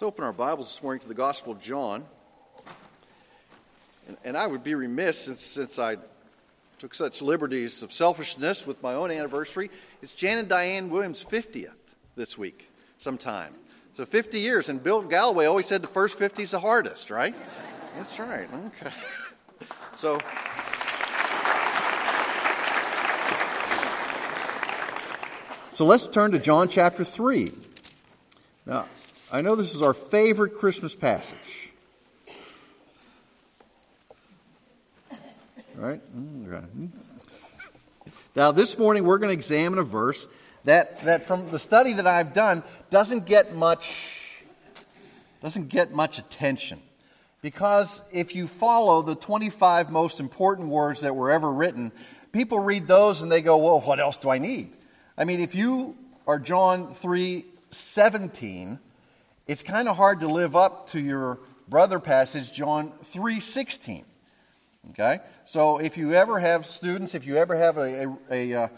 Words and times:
Let's 0.00 0.14
open 0.14 0.24
our 0.24 0.32
Bibles 0.32 0.68
this 0.68 0.82
morning 0.82 1.02
to 1.02 1.08
the 1.08 1.14
Gospel 1.14 1.52
of 1.52 1.60
John. 1.60 2.06
And, 4.08 4.16
and 4.24 4.34
I 4.34 4.46
would 4.46 4.64
be 4.64 4.74
remiss 4.74 5.18
since, 5.26 5.42
since 5.42 5.78
I 5.78 5.98
took 6.78 6.94
such 6.94 7.20
liberties 7.20 7.82
of 7.82 7.92
selfishness 7.92 8.66
with 8.66 8.82
my 8.82 8.94
own 8.94 9.10
anniversary. 9.10 9.70
It's 10.00 10.14
Jan 10.14 10.38
and 10.38 10.48
Diane 10.48 10.88
Williams' 10.88 11.22
50th 11.22 11.74
this 12.16 12.38
week, 12.38 12.70
sometime. 12.96 13.52
So 13.92 14.06
50 14.06 14.40
years. 14.40 14.70
And 14.70 14.82
Bill 14.82 15.02
Galloway 15.02 15.44
always 15.44 15.66
said 15.66 15.82
the 15.82 15.86
first 15.86 16.18
50 16.18 16.44
is 16.44 16.52
the 16.52 16.60
hardest, 16.60 17.10
right? 17.10 17.34
That's 17.98 18.18
right. 18.18 18.48
Okay. 18.50 18.94
So. 19.96 20.18
So 25.74 25.84
let's 25.84 26.06
turn 26.06 26.32
to 26.32 26.38
John 26.38 26.68
chapter 26.70 27.04
3. 27.04 27.52
Now, 28.64 28.86
I 29.32 29.42
know 29.42 29.54
this 29.54 29.76
is 29.76 29.82
our 29.82 29.94
favorite 29.94 30.56
Christmas 30.56 30.96
passage. 30.96 31.70
Right? 35.76 36.00
Mm, 36.16 36.88
now, 38.34 38.50
this 38.50 38.76
morning 38.76 39.04
we're 39.04 39.18
going 39.18 39.28
to 39.28 39.34
examine 39.34 39.78
a 39.78 39.84
verse 39.84 40.26
that, 40.64 41.04
that 41.04 41.24
from 41.24 41.50
the 41.52 41.60
study 41.60 41.92
that 41.92 42.08
I've 42.08 42.34
done 42.34 42.64
doesn't 42.90 43.24
get 43.24 43.54
much 43.54 44.18
doesn't 45.40 45.68
get 45.68 45.92
much 45.92 46.18
attention. 46.18 46.80
Because 47.40 48.02
if 48.12 48.34
you 48.34 48.46
follow 48.46 49.00
the 49.00 49.14
25 49.14 49.90
most 49.90 50.20
important 50.20 50.68
words 50.68 51.00
that 51.00 51.14
were 51.14 51.30
ever 51.30 51.50
written, 51.50 51.92
people 52.32 52.58
read 52.58 52.86
those 52.86 53.22
and 53.22 53.32
they 53.32 53.40
go, 53.40 53.56
well, 53.56 53.80
what 53.80 54.00
else 54.00 54.18
do 54.18 54.28
I 54.28 54.38
need? 54.38 54.72
I 55.16 55.24
mean, 55.24 55.40
if 55.40 55.54
you 55.54 55.96
are 56.26 56.38
John 56.38 56.94
3 56.94 57.46
17, 57.70 58.80
it's 59.50 59.64
kind 59.64 59.88
of 59.88 59.96
hard 59.96 60.20
to 60.20 60.28
live 60.28 60.54
up 60.54 60.90
to 60.90 61.00
your 61.00 61.40
brother 61.68 61.98
passage, 61.98 62.52
John 62.52 62.92
3 62.92 63.40
16. 63.40 64.04
Okay? 64.90 65.18
So 65.44 65.78
if 65.78 65.98
you 65.98 66.14
ever 66.14 66.38
have 66.38 66.64
students, 66.64 67.16
if 67.16 67.26
you 67.26 67.36
ever 67.36 67.56
have 67.56 67.76
a, 67.76 68.06
a, 68.30 68.52
a 68.52 68.54
uh, 68.54 68.68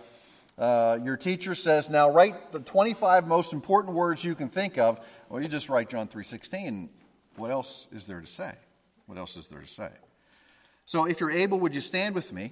uh, 0.58 0.98
your 1.04 1.18
teacher 1.18 1.54
says, 1.54 1.90
now 1.90 2.10
write 2.10 2.52
the 2.52 2.60
25 2.60 3.28
most 3.28 3.52
important 3.52 3.94
words 3.94 4.24
you 4.24 4.34
can 4.34 4.48
think 4.48 4.78
of, 4.78 4.98
well, 5.28 5.42
you 5.42 5.48
just 5.48 5.68
write 5.68 5.90
John 5.90 6.08
3.16. 6.08 6.88
What 7.36 7.50
else 7.50 7.86
is 7.92 8.06
there 8.06 8.22
to 8.22 8.26
say? 8.26 8.54
What 9.04 9.18
else 9.18 9.36
is 9.36 9.48
there 9.48 9.60
to 9.60 9.68
say? 9.68 9.90
So 10.86 11.04
if 11.04 11.20
you're 11.20 11.30
able, 11.30 11.60
would 11.60 11.74
you 11.74 11.82
stand 11.82 12.14
with 12.14 12.32
me? 12.32 12.50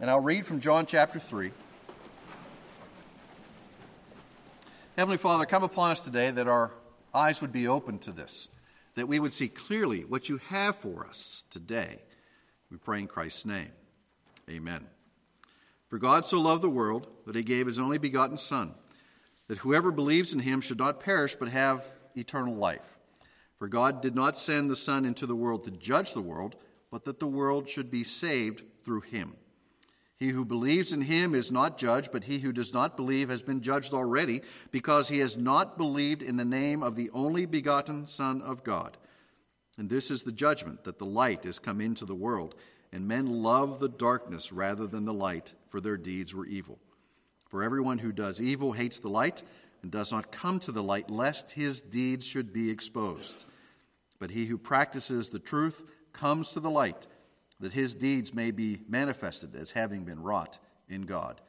And 0.00 0.08
I'll 0.08 0.20
read 0.20 0.46
from 0.46 0.60
John 0.60 0.86
chapter 0.86 1.18
3. 1.18 1.50
Heavenly 4.96 5.18
Father, 5.18 5.46
come 5.46 5.64
upon 5.64 5.90
us 5.90 6.00
today 6.02 6.30
that 6.30 6.46
our 6.46 6.70
eyes 7.16 7.40
would 7.40 7.52
be 7.52 7.66
open 7.66 7.98
to 8.00 8.12
this, 8.12 8.48
that 8.94 9.08
we 9.08 9.18
would 9.18 9.32
see 9.32 9.48
clearly 9.48 10.02
what 10.02 10.28
you 10.28 10.36
have 10.48 10.76
for 10.76 11.06
us 11.06 11.44
today. 11.50 12.02
We 12.70 12.76
pray 12.76 12.98
in 12.98 13.06
Christ's 13.06 13.46
name. 13.46 13.72
Amen. 14.50 14.86
For 15.88 15.98
God 15.98 16.26
so 16.26 16.40
loved 16.40 16.62
the 16.62 16.68
world 16.68 17.06
that 17.26 17.36
he 17.36 17.42
gave 17.42 17.66
his 17.66 17.78
only 17.78 17.98
begotten 17.98 18.36
Son, 18.36 18.74
that 19.48 19.58
whoever 19.58 19.90
believes 19.90 20.32
in 20.34 20.40
him 20.40 20.60
should 20.60 20.78
not 20.78 21.00
perish 21.00 21.34
but 21.36 21.48
have 21.48 21.84
eternal 22.14 22.54
life. 22.54 22.98
For 23.56 23.68
God 23.68 24.02
did 24.02 24.14
not 24.14 24.36
send 24.36 24.68
the 24.68 24.76
Son 24.76 25.04
into 25.04 25.26
the 25.26 25.36
world 25.36 25.64
to 25.64 25.70
judge 25.70 26.12
the 26.12 26.20
world, 26.20 26.56
but 26.90 27.04
that 27.04 27.20
the 27.20 27.26
world 27.26 27.68
should 27.68 27.90
be 27.90 28.04
saved 28.04 28.62
through 28.84 29.00
him. 29.02 29.36
He 30.18 30.28
who 30.28 30.46
believes 30.46 30.92
in 30.92 31.02
him 31.02 31.34
is 31.34 31.52
not 31.52 31.76
judged, 31.76 32.10
but 32.10 32.24
he 32.24 32.38
who 32.38 32.50
does 32.50 32.72
not 32.72 32.96
believe 32.96 33.28
has 33.28 33.42
been 33.42 33.60
judged 33.60 33.92
already, 33.92 34.40
because 34.70 35.08
he 35.08 35.18
has 35.18 35.36
not 35.36 35.76
believed 35.76 36.22
in 36.22 36.36
the 36.36 36.44
name 36.44 36.82
of 36.82 36.96
the 36.96 37.10
only 37.10 37.44
begotten 37.44 38.06
Son 38.06 38.40
of 38.40 38.64
God. 38.64 38.96
And 39.76 39.90
this 39.90 40.10
is 40.10 40.22
the 40.22 40.32
judgment 40.32 40.84
that 40.84 40.98
the 40.98 41.04
light 41.04 41.44
is 41.44 41.58
come 41.58 41.82
into 41.82 42.06
the 42.06 42.14
world, 42.14 42.54
and 42.92 43.06
men 43.06 43.42
love 43.42 43.78
the 43.78 43.90
darkness 43.90 44.52
rather 44.52 44.86
than 44.86 45.04
the 45.04 45.12
light, 45.12 45.52
for 45.68 45.82
their 45.82 45.98
deeds 45.98 46.34
were 46.34 46.46
evil. 46.46 46.78
For 47.50 47.62
everyone 47.62 47.98
who 47.98 48.10
does 48.10 48.40
evil 48.40 48.72
hates 48.72 48.98
the 48.98 49.10
light, 49.10 49.42
and 49.82 49.92
does 49.92 50.12
not 50.12 50.32
come 50.32 50.60
to 50.60 50.72
the 50.72 50.82
light, 50.82 51.10
lest 51.10 51.52
his 51.52 51.82
deeds 51.82 52.24
should 52.24 52.54
be 52.54 52.70
exposed. 52.70 53.44
But 54.18 54.30
he 54.30 54.46
who 54.46 54.56
practices 54.56 55.28
the 55.28 55.38
truth 55.38 55.82
comes 56.14 56.52
to 56.52 56.60
the 56.60 56.70
light 56.70 57.06
that 57.60 57.72
his 57.72 57.94
deeds 57.94 58.34
may 58.34 58.50
be 58.50 58.80
manifested 58.88 59.54
as 59.54 59.70
having 59.70 60.04
been 60.04 60.22
wrought 60.22 60.58
in 60.88 61.02
God. 61.02 61.40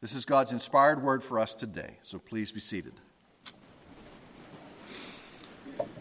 This 0.00 0.14
is 0.14 0.24
God's 0.24 0.52
inspired 0.52 1.02
word 1.02 1.22
for 1.22 1.38
us 1.38 1.54
today, 1.54 1.98
so 2.02 2.18
please 2.18 2.50
be 2.50 2.60
seated. 2.60 2.94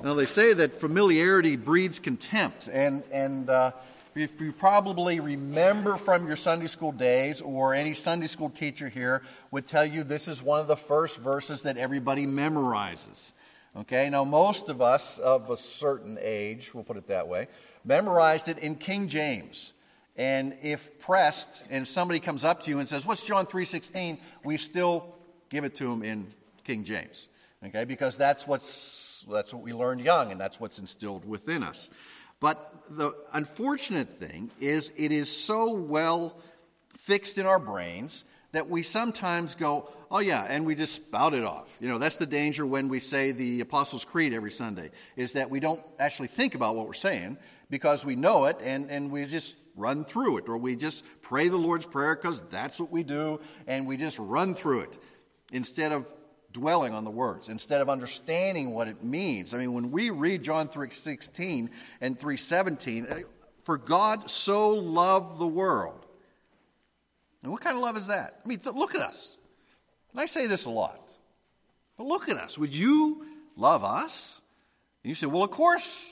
Now, 0.04 0.16
they 0.16 0.26
say 0.26 0.54
that 0.54 0.80
familiarity 0.80 1.56
breeds 1.56 2.00
contempt, 2.00 2.68
and, 2.68 3.04
and 3.12 3.50
uh, 3.50 3.72
if 4.16 4.42
you 4.42 4.52
probably 4.52 5.20
remember 5.20 5.98
from 5.98 6.28
your 6.28 6.36
Sunday 6.36 6.68
school 6.68 6.92
days, 6.92 7.42
or 7.42 7.74
any 7.74 7.94
Sunday 7.94 8.28
school 8.28 8.50
teacher 8.50 8.90
here 8.90 9.22
would 9.52 9.68
tell 9.68 9.86
you 9.86 10.04
this 10.04 10.28
is 10.28 10.42
one 10.42 10.60
of 10.60 10.68
the 10.68 10.76
first 10.76 11.18
verses 11.18 11.62
that 11.64 11.78
everybody 11.78 12.26
memorizes. 12.26 13.32
Okay, 13.78 14.10
now 14.10 14.26
most 14.26 14.68
of 14.68 14.82
us 14.82 15.18
of 15.20 15.50
a 15.50 15.56
certain 15.56 16.18
age, 16.20 16.74
we'll 16.74 16.84
put 16.84 16.98
it 16.98 17.08
that 17.08 17.28
way, 17.28 17.48
memorized 17.84 18.48
it 18.48 18.60
in 18.60 18.76
King 18.76 19.08
James. 19.08 19.74
And 20.18 20.58
if 20.62 21.00
pressed, 21.00 21.64
and 21.70 21.88
somebody 21.88 22.20
comes 22.20 22.44
up 22.44 22.64
to 22.64 22.70
you 22.70 22.80
and 22.80 22.88
says, 22.88 23.06
"What's 23.06 23.24
John 23.24 23.46
3:16?" 23.46 24.20
we 24.44 24.58
still 24.58 25.16
give 25.50 25.64
it 25.64 25.76
to 25.78 25.86
them 25.86 26.04
in 26.04 26.34
King 26.64 26.84
James. 26.84 27.30
Okay, 27.66 27.86
because 27.86 28.18
that's 28.18 28.48
what's 28.48 29.26
that's 29.30 29.54
what 29.54 29.64
we 29.64 29.74
learned 29.74 30.02
young, 30.02 30.32
and 30.32 30.40
that's 30.40 30.60
what's 30.60 30.80
instilled 30.80 31.26
within 31.26 31.64
us. 31.64 31.90
But 32.40 32.86
the 32.90 33.16
unfortunate 33.34 34.20
thing 34.20 34.50
is, 34.60 34.92
it 34.98 35.12
is 35.12 35.30
so 35.30 35.74
well 35.74 36.36
fixed 36.98 37.38
in 37.38 37.46
our 37.46 37.60
brains 37.60 38.26
that 38.52 38.70
we 38.70 38.84
sometimes 38.84 39.56
go, 39.56 39.90
oh 40.12 40.20
yeah, 40.20 40.46
and 40.50 40.66
we 40.66 40.76
just 40.76 40.94
spout 40.94 41.34
it 41.34 41.44
off. 41.44 41.76
You 41.80 41.88
know, 41.88 41.98
that's 41.98 42.18
the 42.18 42.26
danger 42.26 42.66
when 42.66 42.90
we 42.90 43.00
say 43.00 43.32
the 43.32 43.62
Apostles' 43.62 44.06
Creed 44.06 44.34
every 44.34 44.52
Sunday, 44.52 44.92
is 45.16 45.34
that 45.34 45.50
we 45.50 45.60
don't 45.60 45.82
actually 45.98 46.28
think 46.28 46.54
about 46.54 46.76
what 46.76 46.86
we're 46.86 46.94
saying 46.94 47.38
because 47.70 48.06
we 48.06 48.16
know 48.16 48.46
it 48.46 48.58
and, 48.62 48.92
and 48.92 49.10
we 49.10 49.26
just 49.26 49.56
run 49.76 50.04
through 50.04 50.38
it, 50.38 50.50
or 50.50 50.58
we 50.58 50.76
just 50.76 51.06
pray 51.22 51.48
the 51.48 51.58
Lord's 51.58 51.86
Prayer 51.86 52.16
because 52.16 52.42
that's 52.50 52.80
what 52.80 52.92
we 52.92 53.04
do, 53.04 53.40
and 53.68 53.88
we 53.88 53.96
just 53.96 54.20
run 54.20 54.54
through 54.54 54.82
it 54.82 55.00
instead 55.54 55.94
of 55.94 56.06
dwelling 56.52 56.94
on 56.94 57.06
the 57.06 57.12
words, 57.12 57.48
instead 57.48 57.80
of 57.80 57.90
understanding 57.90 58.72
what 58.72 58.90
it 58.90 59.02
means. 59.02 59.54
I 59.54 59.58
mean, 59.58 59.72
when 59.74 59.90
we 59.92 60.10
read 60.10 60.44
John 60.44 60.68
3:16 60.68 61.70
and 62.02 62.20
3:17, 62.20 63.08
eh, 63.10 63.24
for 63.64 63.78
God 63.78 64.30
so 64.30 64.70
loved 64.72 65.40
the 65.40 65.48
world. 65.48 66.06
And 67.44 67.52
what 67.52 67.62
kind 67.62 67.78
of 67.78 67.82
love 67.82 67.96
is 67.96 68.08
that? 68.08 68.42
I 68.44 68.48
mean, 68.48 68.60
th- 68.60 68.76
look 68.76 68.94
at 68.94 69.02
us. 69.02 69.38
And 70.12 70.22
I 70.22 70.26
say 70.26 70.48
this 70.48 70.66
a 70.66 70.70
lot. 70.70 71.00
But 71.98 72.08
look 72.08 72.30
at 72.30 72.38
us. 72.38 72.58
Would 72.58 72.76
you 72.76 73.26
love 73.56 73.84
us? 73.84 74.42
And 75.04 75.10
you 75.10 75.16
say, 75.16 75.28
well, 75.28 75.44
of 75.44 75.52
course. 75.52 76.06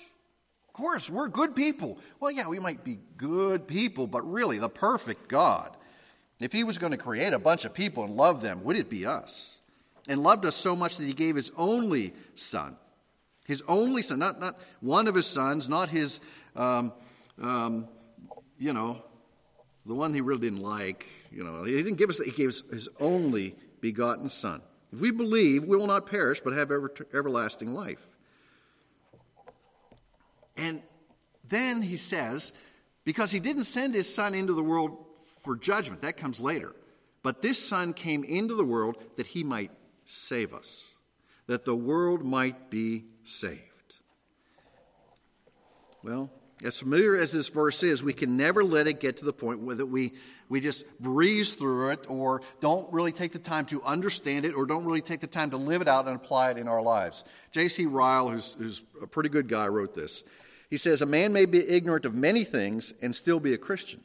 Of 0.67 0.73
course, 0.73 1.09
we're 1.09 1.27
good 1.27 1.55
people. 1.55 1.97
Well, 2.19 2.31
yeah, 2.31 2.47
we 2.47 2.59
might 2.59 2.83
be 2.83 2.99
good 3.17 3.67
people, 3.67 4.07
but 4.07 4.21
really, 4.21 4.59
the 4.59 4.69
perfect 4.69 5.27
God, 5.27 5.75
if 6.39 6.53
He 6.53 6.63
was 6.63 6.77
going 6.77 6.91
to 6.91 6.97
create 6.97 7.33
a 7.33 7.39
bunch 7.39 7.65
of 7.65 7.73
people 7.73 8.05
and 8.05 8.15
love 8.15 8.41
them, 8.41 8.63
would 8.63 8.77
it 8.77 8.89
be 8.89 9.05
us? 9.05 9.57
And 10.07 10.23
loved 10.23 10.45
us 10.45 10.55
so 10.55 10.75
much 10.75 10.95
that 10.97 11.05
He 11.05 11.13
gave 11.13 11.35
His 11.35 11.51
only 11.57 12.13
Son. 12.35 12.77
His 13.45 13.61
only 13.67 14.03
Son, 14.03 14.19
not, 14.19 14.39
not 14.39 14.57
one 14.79 15.07
of 15.07 15.15
His 15.15 15.25
sons, 15.25 15.67
not 15.67 15.89
His, 15.89 16.21
um, 16.55 16.93
um, 17.41 17.87
you 18.57 18.71
know, 18.71 19.01
the 19.85 19.93
one 19.95 20.13
He 20.13 20.21
really 20.21 20.41
didn't 20.41 20.61
like. 20.61 21.07
You 21.31 21.43
know, 21.43 21.63
He 21.63 21.75
didn't 21.75 21.95
give 21.95 22.09
us, 22.09 22.19
He 22.19 22.31
gave 22.31 22.49
us 22.49 22.61
His 22.71 22.87
only 22.99 23.55
begotten 23.81 24.29
Son. 24.29 24.61
If 24.91 25.01
we 25.01 25.11
believe, 25.11 25.65
we 25.65 25.77
will 25.77 25.87
not 25.87 26.05
perish, 26.05 26.39
but 26.39 26.53
have 26.53 26.71
ever, 26.71 26.91
everlasting 27.13 27.73
life. 27.73 28.05
And 30.57 30.81
then 31.47 31.81
he 31.81 31.97
says, 31.97 32.53
because 33.05 33.31
he 33.31 33.39
didn't 33.39 33.65
send 33.65 33.93
his 33.93 34.13
Son 34.13 34.33
into 34.33 34.53
the 34.53 34.63
world 34.63 34.97
for 35.43 35.55
judgment, 35.55 36.01
that 36.01 36.17
comes 36.17 36.39
later. 36.39 36.75
But 37.23 37.41
this 37.41 37.59
Son 37.59 37.93
came 37.93 38.23
into 38.23 38.55
the 38.55 38.63
world 38.63 38.97
that 39.15 39.27
he 39.27 39.43
might 39.43 39.71
save 40.05 40.53
us, 40.53 40.89
that 41.47 41.65
the 41.65 41.75
world 41.75 42.23
might 42.23 42.69
be 42.69 43.05
saved. 43.23 43.59
Well, 46.03 46.31
as 46.63 46.77
familiar 46.77 47.15
as 47.15 47.31
this 47.31 47.47
verse 47.47 47.83
is, 47.83 48.03
we 48.03 48.13
can 48.13 48.35
never 48.35 48.63
let 48.63 48.87
it 48.87 48.99
get 48.99 49.17
to 49.17 49.25
the 49.25 49.31
point 49.33 49.61
where 49.61 49.75
that 49.75 49.85
we, 49.85 50.13
we 50.49 50.59
just 50.59 50.85
breeze 50.99 51.53
through 51.53 51.91
it 51.91 51.99
or 52.09 52.41
don't 52.59 52.91
really 52.91 53.13
take 53.13 53.31
the 53.31 53.39
time 53.39 53.65
to 53.67 53.81
understand 53.83 54.43
it 54.43 54.53
or 54.55 54.65
don't 54.65 54.83
really 54.83 55.01
take 55.01 55.21
the 55.21 55.27
time 55.27 55.51
to 55.51 55.57
live 55.57 55.81
it 55.81 55.87
out 55.87 56.05
and 56.05 56.15
apply 56.15 56.51
it 56.51 56.57
in 56.57 56.67
our 56.67 56.81
lives. 56.81 57.23
J.C. 57.51 57.85
Ryle, 57.85 58.29
who's, 58.29 58.55
who's 58.55 58.81
a 59.01 59.07
pretty 59.07 59.29
good 59.29 59.47
guy, 59.47 59.67
wrote 59.67 59.95
this. 59.95 60.23
He 60.69 60.77
says, 60.77 61.01
A 61.01 61.05
man 61.05 61.31
may 61.31 61.45
be 61.45 61.65
ignorant 61.67 62.05
of 62.05 62.13
many 62.13 62.43
things 62.43 62.93
and 63.01 63.15
still 63.15 63.39
be 63.39 63.53
a 63.53 63.57
Christian. 63.57 64.01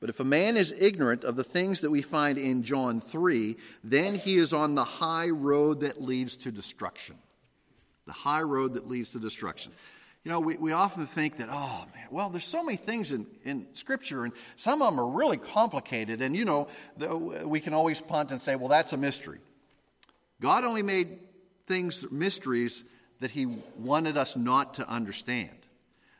But 0.00 0.10
if 0.10 0.18
a 0.18 0.24
man 0.24 0.56
is 0.56 0.74
ignorant 0.76 1.22
of 1.22 1.36
the 1.36 1.44
things 1.44 1.80
that 1.82 1.90
we 1.92 2.02
find 2.02 2.36
in 2.36 2.64
John 2.64 3.00
3, 3.00 3.56
then 3.84 4.16
he 4.16 4.36
is 4.36 4.52
on 4.52 4.74
the 4.74 4.82
high 4.82 5.28
road 5.28 5.80
that 5.80 6.02
leads 6.02 6.34
to 6.38 6.50
destruction. 6.50 7.16
the 8.04 8.12
high 8.12 8.42
road 8.42 8.74
that 8.74 8.88
leads 8.88 9.12
to 9.12 9.20
destruction. 9.20 9.70
You 10.24 10.30
know, 10.30 10.40
we, 10.40 10.56
we 10.56 10.72
often 10.72 11.06
think 11.06 11.38
that, 11.38 11.48
oh 11.50 11.84
man, 11.94 12.06
well, 12.10 12.30
there's 12.30 12.44
so 12.44 12.62
many 12.62 12.76
things 12.76 13.10
in, 13.10 13.26
in 13.44 13.66
Scripture, 13.72 14.24
and 14.24 14.32
some 14.54 14.80
of 14.80 14.90
them 14.90 15.00
are 15.00 15.08
really 15.08 15.36
complicated, 15.36 16.22
and 16.22 16.36
you 16.36 16.44
know, 16.44 16.68
the, 16.96 17.16
we 17.16 17.58
can 17.58 17.74
always 17.74 18.00
punt 18.00 18.30
and 18.30 18.40
say, 18.40 18.54
well, 18.54 18.68
that's 18.68 18.92
a 18.92 18.96
mystery. 18.96 19.38
God 20.40 20.64
only 20.64 20.82
made 20.82 21.18
things 21.66 22.10
mysteries 22.12 22.84
that 23.18 23.32
He 23.32 23.46
wanted 23.78 24.16
us 24.16 24.36
not 24.36 24.74
to 24.74 24.88
understand. 24.88 25.50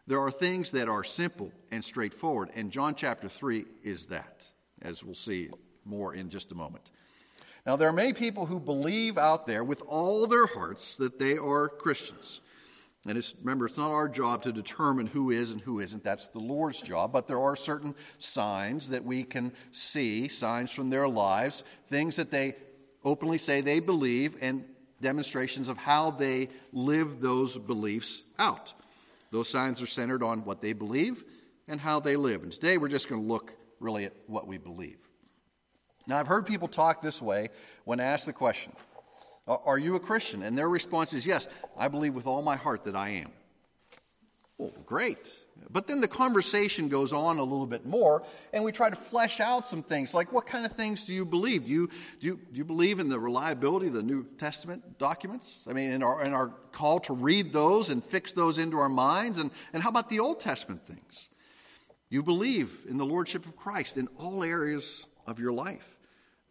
There 0.09 0.21
are 0.21 0.33
things 0.33 0.73
that 0.73 0.89
are 0.89 1.05
simple 1.05 1.53
and 1.71 1.85
straightforward, 1.85 2.51
and 2.57 2.73
John 2.73 2.97
chapter 2.97 3.29
3 3.29 3.65
is 3.85 4.07
that, 4.07 4.45
as 4.81 5.05
we'll 5.05 5.15
see 5.15 5.49
more 5.85 6.15
in 6.15 6.29
just 6.29 6.51
a 6.51 6.57
moment. 6.57 6.91
Now, 7.65 7.77
there 7.77 7.89
are 7.89 7.93
many 7.93 8.13
people 8.13 8.47
who 8.47 8.59
believe 8.59 9.17
out 9.17 9.47
there 9.47 9.63
with 9.63 9.83
all 9.87 10.27
their 10.27 10.47
hearts 10.47 10.97
that 10.97 11.21
they 11.21 11.37
are 11.39 11.69
Christians. 11.69 12.41
And 13.07 13.19
it's, 13.19 13.35
remember, 13.41 13.67
it's 13.67 13.77
not 13.77 13.91
our 13.91 14.09
job 14.09 14.43
to 14.45 14.53
determine 14.53 15.09
who 15.09 15.31
is 15.31 15.51
and 15.51 15.61
who 15.61 15.81
isn't. 15.81 16.05
That's 16.05 16.29
the 16.29 16.39
Lord's 16.39 16.81
job. 16.81 17.13
But 17.13 17.27
there 17.27 17.41
are 17.41 17.57
certain 17.57 17.97
signs 18.19 18.89
that 18.91 19.05
we 19.05 19.25
can 19.25 19.53
see, 19.73 20.29
signs 20.29 20.71
from 20.71 20.89
their 20.89 21.09
lives, 21.09 21.65
things 21.89 22.15
that 22.17 22.31
they 22.31 22.55
openly 23.05 23.39
say 23.39 23.61
they 23.61 23.81
believe, 23.81 24.37
and 24.41 24.65
demonstrations 25.01 25.69
of 25.69 25.77
how 25.77 26.13
they 26.13 26.49
live 26.73 27.21
those 27.21 27.59
beliefs 27.59 28.23
out. 28.39 28.73
Those 29.33 29.49
signs 29.49 29.83
are 29.83 29.87
centered 29.87 30.23
on 30.23 30.45
what 30.45 30.61
they 30.61 30.73
believe 30.73 31.25
and 31.67 31.81
how 31.81 31.99
they 31.99 32.15
live. 32.15 32.45
And 32.45 32.53
today 32.53 32.79
we're 32.79 32.89
just 32.89 33.09
going 33.09 33.21
to 33.21 33.27
look 33.27 33.53
really 33.81 34.05
at 34.05 34.13
what 34.29 34.47
we 34.47 34.59
believe. 34.59 34.99
Now, 36.07 36.19
I've 36.19 36.27
heard 36.27 36.47
people 36.47 36.69
talk 36.69 37.01
this 37.01 37.21
way 37.21 37.49
when 37.85 37.99
asked 37.99 38.27
the 38.27 38.33
question 38.33 38.73
are 39.47 39.79
you 39.79 39.97
a 39.97 40.01
Christian? 40.01 40.43
And 40.43 40.57
their 40.57 40.69
response 40.69 41.13
is, 41.15 41.27
Yes, 41.27 41.49
I 41.77 41.89
believe 41.89 42.15
with 42.15 42.27
all 42.27 42.43
my 42.43 42.57
heart 42.57 42.85
that 42.85 42.97
I 42.97 43.11
am. 43.11 43.31
Well, 44.59 44.73
great. 44.87 45.33
But 45.71 45.87
then 45.87 46.01
the 46.01 46.09
conversation 46.09 46.89
goes 46.89 47.13
on 47.13 47.39
a 47.39 47.43
little 47.43 47.67
bit 47.67 47.87
more, 47.87 48.23
and 48.53 48.63
we 48.65 48.73
try 48.73 48.91
to 48.91 48.97
flesh 48.97 49.41
out 49.41 49.67
some 49.67 49.83
things 49.83 50.13
like 50.13 50.33
what 50.33 50.47
kind 50.47 50.67
of 50.67 50.73
things 50.73 51.05
do 51.05 51.15
you 51.15 51.25
believe? 51.25 51.67
Do 51.67 51.73
you, 51.73 51.91
do 52.21 52.27
you, 52.27 52.41
do 52.53 52.59
you 52.59 52.65
believe 52.65 52.99
in 52.99 53.09
the 53.09 53.19
reliability 53.19 53.87
of 53.87 53.95
the 53.95 54.03
New 54.03 54.25
Testament 54.39 54.99
documents? 54.99 55.65
I 55.69 55.73
mean, 55.73 55.93
in 55.93 56.03
our, 56.03 56.23
in 56.23 56.35
our 56.35 56.49
call 56.73 57.01
to 57.01 57.15
read 57.15 57.53
those 57.53 57.91
and 57.91 58.03
fix 58.03 58.33
those 58.33 58.59
into 58.59 58.79
our 58.79 58.89
minds? 58.89 59.39
And, 59.39 59.51
and 59.73 59.83
how 59.83 59.89
about 59.89 60.09
the 60.09 60.21
Old 60.21 60.41
Testament 60.41 60.85
things? 60.85 61.29
You 62.09 62.23
believe 62.23 62.81
in 62.89 62.99
the 62.99 63.07
Lordship 63.07 63.47
of 63.47 63.57
Christ 63.57 63.97
in 63.97 64.09
all 64.19 64.45
areas 64.45 65.07
of 65.27 65.39
your 65.39 65.53
life. 65.53 65.97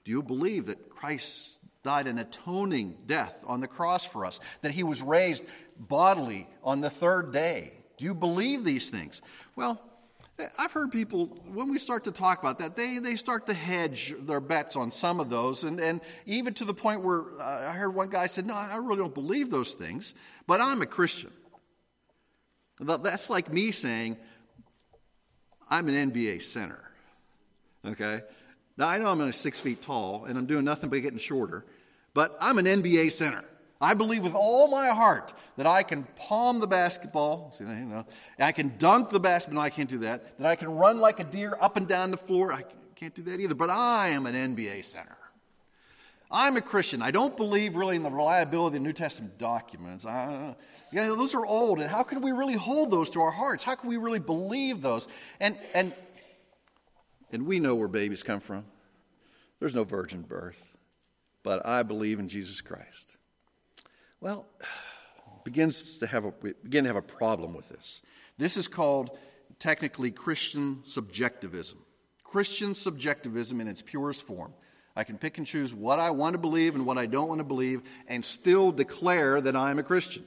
Do 0.03 0.11
you 0.11 0.23
believe 0.23 0.65
that 0.65 0.89
Christ 0.89 1.57
died 1.83 2.07
an 2.07 2.19
atoning 2.19 2.98
death 3.07 3.44
on 3.45 3.60
the 3.60 3.68
cross 3.68 4.06
for 4.06 4.25
us, 4.25 4.39
that 4.62 4.72
he 4.72 4.83
was 4.83 5.01
raised 5.01 5.44
bodily 5.78 6.48
on 6.63 6.81
the 6.81 6.89
third 6.89 7.31
day. 7.31 7.74
Do 7.98 8.06
you 8.06 8.13
believe 8.13 8.63
these 8.63 8.89
things? 8.89 9.22
Well, 9.56 9.81
I've 10.57 10.72
heard 10.72 10.92
people, 10.92 11.28
when 11.54 11.69
we 11.69 11.78
start 11.78 12.04
to 12.06 12.12
talk 12.12 12.42
about 12.42 12.60
that, 12.60 12.75
they, 12.75 12.98
they 12.98 13.16
start 13.16 13.45
to 13.48 13.54
hedge 13.54 14.13
their 14.19 14.39
bets 14.39 14.75
on 14.75 14.92
some 14.92 15.19
of 15.19 15.30
those. 15.30 15.63
And, 15.63 15.80
and 15.80 16.01
even 16.25 16.54
to 16.56 16.66
the 16.66 16.74
point 16.74 17.01
where 17.01 17.24
uh, 17.39 17.69
I 17.69 17.74
heard 17.74 17.94
one 17.94 18.10
guy 18.10 18.27
said, 18.27 18.45
No, 18.45 18.56
I 18.56 18.77
really 18.77 18.98
don't 18.98 19.13
believe 19.13 19.50
those 19.50 19.74
things, 19.74 20.16
but 20.48 20.62
I'm 20.62 20.81
a 20.81 20.86
Christian. 20.86 21.31
That's 22.80 23.30
like 23.30 23.51
me 23.51 23.72
saying, 23.72 24.18
I'm 25.69 25.88
an 25.88 26.12
NBA 26.12 26.42
center. 26.42 26.80
Okay? 27.86 28.22
Now, 28.77 28.88
I 28.88 28.97
know 28.97 29.07
I'm 29.07 29.19
only 29.19 29.33
six 29.33 29.59
feet 29.59 29.81
tall 29.81 30.25
and 30.25 30.38
I'm 30.38 30.45
doing 30.45 30.65
nothing 30.65 30.89
but 30.89 31.01
getting 31.01 31.19
shorter, 31.19 31.65
but 32.13 32.38
I'm 32.39 32.57
an 32.57 32.65
NBA 32.65 33.12
center. 33.12 33.44
I 33.81 33.95
believe 33.95 34.23
with 34.23 34.35
all 34.35 34.68
my 34.69 34.89
heart 34.89 35.33
that 35.57 35.65
I 35.65 35.81
can 35.81 36.03
palm 36.15 36.59
the 36.59 36.68
basketball. 36.68 37.51
See, 37.57 37.63
you 37.63 37.69
know, 37.69 38.06
I 38.39 38.51
can 38.51 38.77
dunk 38.77 39.09
the 39.09 39.19
basketball. 39.19 39.56
No, 39.56 39.65
I 39.65 39.71
can't 39.71 39.89
do 39.89 39.97
that. 40.00 40.38
That 40.38 40.47
I 40.47 40.56
can 40.56 40.75
run 40.75 41.00
like 41.00 41.19
a 41.19 41.23
deer 41.23 41.57
up 41.59 41.77
and 41.77 41.88
down 41.88 42.12
the 42.12 42.18
floor. 42.18 42.53
I 42.53 42.63
can't 42.95 43.15
do 43.15 43.23
that 43.23 43.39
either. 43.39 43.56
But 43.56 43.71
I 43.71 44.09
am 44.09 44.27
an 44.27 44.35
NBA 44.35 44.85
center. 44.85 45.17
I'm 46.29 46.56
a 46.57 46.62
Christian. 46.62 47.01
I 47.01 47.12
don't 47.12 47.35
believe 47.35 47.75
really 47.75 47.95
in 47.95 48.03
the 48.03 48.12
reliability 48.12 48.77
of 48.77 48.83
New 48.83 48.94
Testament 48.94 49.38
documents. 49.38 50.06
I, 50.06 50.56
yeah, 50.91 51.07
those 51.07 51.35
are 51.35 51.45
old. 51.45 51.81
And 51.81 51.89
how 51.89 52.03
can 52.03 52.21
we 52.21 52.31
really 52.31 52.53
hold 52.53 52.91
those 52.91 53.09
to 53.12 53.21
our 53.21 53.31
hearts? 53.31 53.63
How 53.63 53.75
can 53.75 53.89
we 53.89 53.97
really 53.97 54.19
believe 54.19 54.81
those? 54.81 55.07
And, 55.39 55.57
and 55.74 55.91
and 57.31 57.45
we 57.45 57.60
know 57.60 57.75
where 57.75 57.88
babies 57.88 58.24
come 58.24 58.39
from. 58.39 58.66
There's 59.60 59.75
no 59.75 59.83
virgin 59.83 60.22
birth. 60.24 60.57
But 61.44 61.66
I 61.66 61.83
believe 61.83 62.19
in 62.19 62.28
Jesus 62.28 62.62
Christ. 62.62 63.16
Well, 64.19 64.48
begins 65.44 65.98
to 65.98 66.07
have 66.07 66.25
a, 66.25 66.33
we 66.42 66.54
begin 66.63 66.83
to 66.83 66.89
have 66.89 66.98
a 66.98 67.01
problem 67.01 67.54
with 67.54 67.69
this. 67.69 68.01
This 68.38 68.57
is 68.57 68.68
called 68.68 69.18
technically 69.60 70.12
Christian 70.12 70.81
subjectivism. 70.86 71.80
Christian 72.24 72.75
subjectivism 72.75 73.60
in 73.60 73.68
its 73.68 73.81
purest 73.81 74.22
form. 74.22 74.54
I 74.95 75.04
can 75.04 75.18
pick 75.18 75.38
and 75.38 75.48
choose 75.48 75.74
what 75.74 76.00
I 76.00 76.12
want 76.12 76.34
to 76.34 76.38
believe 76.38 76.75
and 76.75 76.86
what 76.86 76.98
I 76.98 77.06
don't 77.06 77.30
want 77.30 77.39
to 77.39 77.45
believe 77.45 77.81
and 78.07 78.24
still 78.24 78.72
declare 78.72 79.42
that 79.42 79.56
I'm 79.56 79.80
a 79.80 79.84
Christian. 79.84 80.25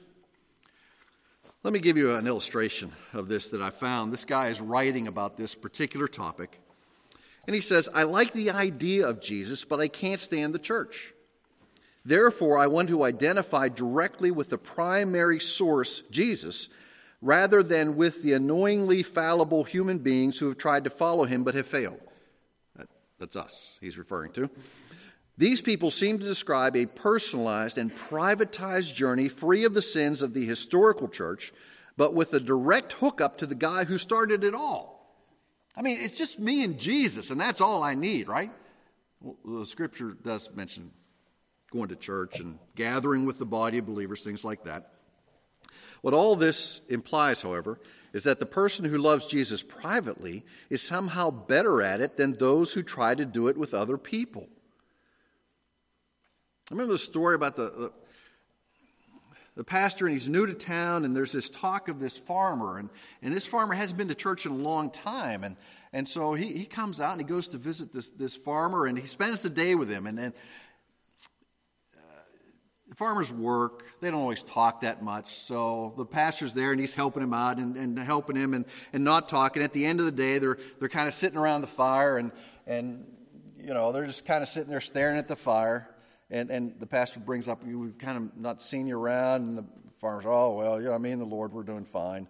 Let 1.63 1.73
me 1.73 1.79
give 1.79 1.97
you 1.97 2.15
an 2.15 2.27
illustration 2.27 2.91
of 3.13 3.27
this 3.27 3.49
that 3.49 3.61
I 3.61 3.69
found. 3.69 4.11
This 4.11 4.25
guy 4.25 4.49
is 4.49 4.61
writing 4.61 5.07
about 5.07 5.37
this 5.37 5.55
particular 5.55 6.07
topic 6.07 6.59
and 7.47 7.55
he 7.55 7.61
says, 7.61 7.89
I 7.93 8.03
like 8.03 8.33
the 8.33 8.51
idea 8.51 9.07
of 9.07 9.21
Jesus, 9.21 9.63
but 9.63 9.79
I 9.79 9.87
can't 9.87 10.19
stand 10.19 10.53
the 10.53 10.59
church. 10.59 11.13
Therefore, 12.03 12.57
I 12.57 12.67
want 12.67 12.89
to 12.89 13.03
identify 13.03 13.67
directly 13.67 14.31
with 14.31 14.49
the 14.49 14.57
primary 14.57 15.39
source, 15.39 16.01
Jesus, 16.11 16.69
rather 17.21 17.63
than 17.63 17.95
with 17.95 18.21
the 18.21 18.33
annoyingly 18.33 19.01
fallible 19.01 19.63
human 19.63 19.97
beings 19.97 20.37
who 20.37 20.47
have 20.47 20.57
tried 20.57 20.83
to 20.83 20.89
follow 20.89 21.25
him 21.25 21.43
but 21.43 21.55
have 21.55 21.67
failed. 21.67 21.99
That, 22.75 22.87
that's 23.19 23.35
us, 23.35 23.77
he's 23.81 23.97
referring 23.97 24.33
to. 24.33 24.49
These 25.37 25.61
people 25.61 25.91
seem 25.91 26.19
to 26.19 26.25
describe 26.25 26.75
a 26.75 26.85
personalized 26.85 27.77
and 27.77 27.93
privatized 27.93 28.93
journey 28.93 29.27
free 29.27 29.65
of 29.65 29.73
the 29.73 29.81
sins 29.81 30.21
of 30.21 30.33
the 30.33 30.45
historical 30.45 31.07
church, 31.07 31.51
but 31.97 32.13
with 32.13 32.33
a 32.33 32.39
direct 32.39 32.93
hookup 32.93 33.37
to 33.39 33.45
the 33.45 33.55
guy 33.55 33.83
who 33.83 33.97
started 33.97 34.43
it 34.43 34.53
all. 34.53 34.94
I 35.77 35.81
mean, 35.81 35.97
it's 35.99 36.17
just 36.17 36.39
me 36.39 36.63
and 36.63 36.79
Jesus, 36.79 37.31
and 37.31 37.39
that's 37.39 37.61
all 37.61 37.83
I 37.83 37.95
need, 37.95 38.27
right? 38.27 38.51
Well, 39.21 39.59
the 39.59 39.65
scripture 39.65 40.15
does 40.23 40.49
mention 40.55 40.91
going 41.71 41.89
to 41.89 41.95
church 41.95 42.39
and 42.39 42.57
gathering 42.75 43.25
with 43.25 43.39
the 43.39 43.45
body 43.45 43.79
of 43.79 43.85
believers, 43.85 44.23
things 44.23 44.45
like 44.45 44.63
that. 44.63 44.91
What 46.01 46.13
all 46.13 46.35
this 46.35 46.81
implies, 46.89 47.41
however, 47.41 47.79
is 48.13 48.23
that 48.23 48.39
the 48.39 48.45
person 48.45 48.85
who 48.85 48.97
loves 48.97 49.25
Jesus 49.25 49.61
privately 49.61 50.45
is 50.69 50.81
somehow 50.81 51.31
better 51.31 51.81
at 51.81 51.99
it 51.99 52.15
than 52.15 52.37
those 52.37 52.71
who 52.71 52.83
try 52.83 53.15
to 53.15 53.25
do 53.25 53.47
it 53.49 53.57
with 53.57 53.73
other 53.73 53.97
people. 53.97 54.47
I 56.71 56.75
remember 56.75 56.93
the 56.93 56.99
story 56.99 57.35
about 57.35 57.57
the, 57.57 57.91
the 59.55 59.63
pastor 59.63 60.05
and 60.05 60.13
he's 60.13 60.27
new 60.27 60.45
to 60.45 60.53
town 60.53 61.05
and 61.05 61.15
there's 61.15 61.31
this 61.31 61.49
talk 61.49 61.87
of 61.87 61.99
this 61.99 62.17
farmer 62.17 62.77
and, 62.77 62.89
and 63.21 63.33
this 63.33 63.45
farmer 63.45 63.73
hasn't 63.73 63.97
been 63.97 64.09
to 64.09 64.15
church 64.15 64.45
in 64.45 64.51
a 64.51 64.55
long 64.55 64.89
time 64.89 65.43
and, 65.43 65.55
and 65.93 66.07
so 66.07 66.33
he, 66.33 66.47
he 66.47 66.65
comes 66.65 66.99
out 66.99 67.13
and 67.13 67.21
he 67.21 67.27
goes 67.27 67.47
to 67.47 67.57
visit 67.57 67.93
this, 67.93 68.09
this 68.09 68.35
farmer 68.35 68.85
and 68.85 68.99
he 68.99 69.05
spends 69.05 69.41
the 69.41 69.49
day 69.49 69.75
with 69.75 69.89
him 69.89 70.07
and, 70.07 70.19
and 70.19 70.33
uh, 71.97 72.95
farmers 72.95 73.31
work 73.31 73.85
they 74.01 74.11
don't 74.11 74.19
always 74.19 74.43
talk 74.43 74.81
that 74.81 75.01
much 75.01 75.39
so 75.39 75.93
the 75.97 76.05
pastor's 76.05 76.53
there 76.53 76.71
and 76.73 76.79
he's 76.79 76.93
helping 76.93 77.23
him 77.23 77.33
out 77.33 77.57
and, 77.57 77.77
and 77.77 77.97
helping 77.97 78.35
him 78.35 78.53
and, 78.53 78.65
and 78.91 79.03
not 79.03 79.29
talking. 79.29 79.63
At 79.63 79.71
the 79.71 79.85
end 79.85 80.01
of 80.01 80.05
the 80.05 80.11
day 80.11 80.37
they're, 80.37 80.57
they're 80.79 80.89
kind 80.89 81.07
of 81.07 81.13
sitting 81.13 81.37
around 81.37 81.61
the 81.61 81.67
fire 81.67 82.17
and, 82.17 82.33
and 82.67 83.05
you 83.57 83.73
know 83.73 83.93
they're 83.93 84.05
just 84.05 84.25
kind 84.25 84.43
of 84.43 84.49
sitting 84.49 84.69
there 84.69 84.81
staring 84.81 85.17
at 85.17 85.29
the 85.29 85.35
fire 85.37 85.94
and, 86.29 86.49
and 86.49 86.79
the 86.79 86.87
pastor 86.87 87.19
brings 87.19 87.47
up, 87.47 87.63
we've 87.63 87.97
kind 87.97 88.17
of 88.17 88.37
not 88.37 88.61
seen 88.61 88.87
you 88.87 88.97
around. 88.97 89.43
And 89.43 89.57
the 89.57 89.65
farmer's, 89.97 90.25
oh, 90.25 90.53
well, 90.53 90.81
you 90.81 90.87
know, 90.87 90.97
me 90.97 91.11
and 91.11 91.21
the 91.21 91.25
Lord, 91.25 91.53
we're 91.53 91.63
doing 91.63 91.83
fine. 91.83 92.27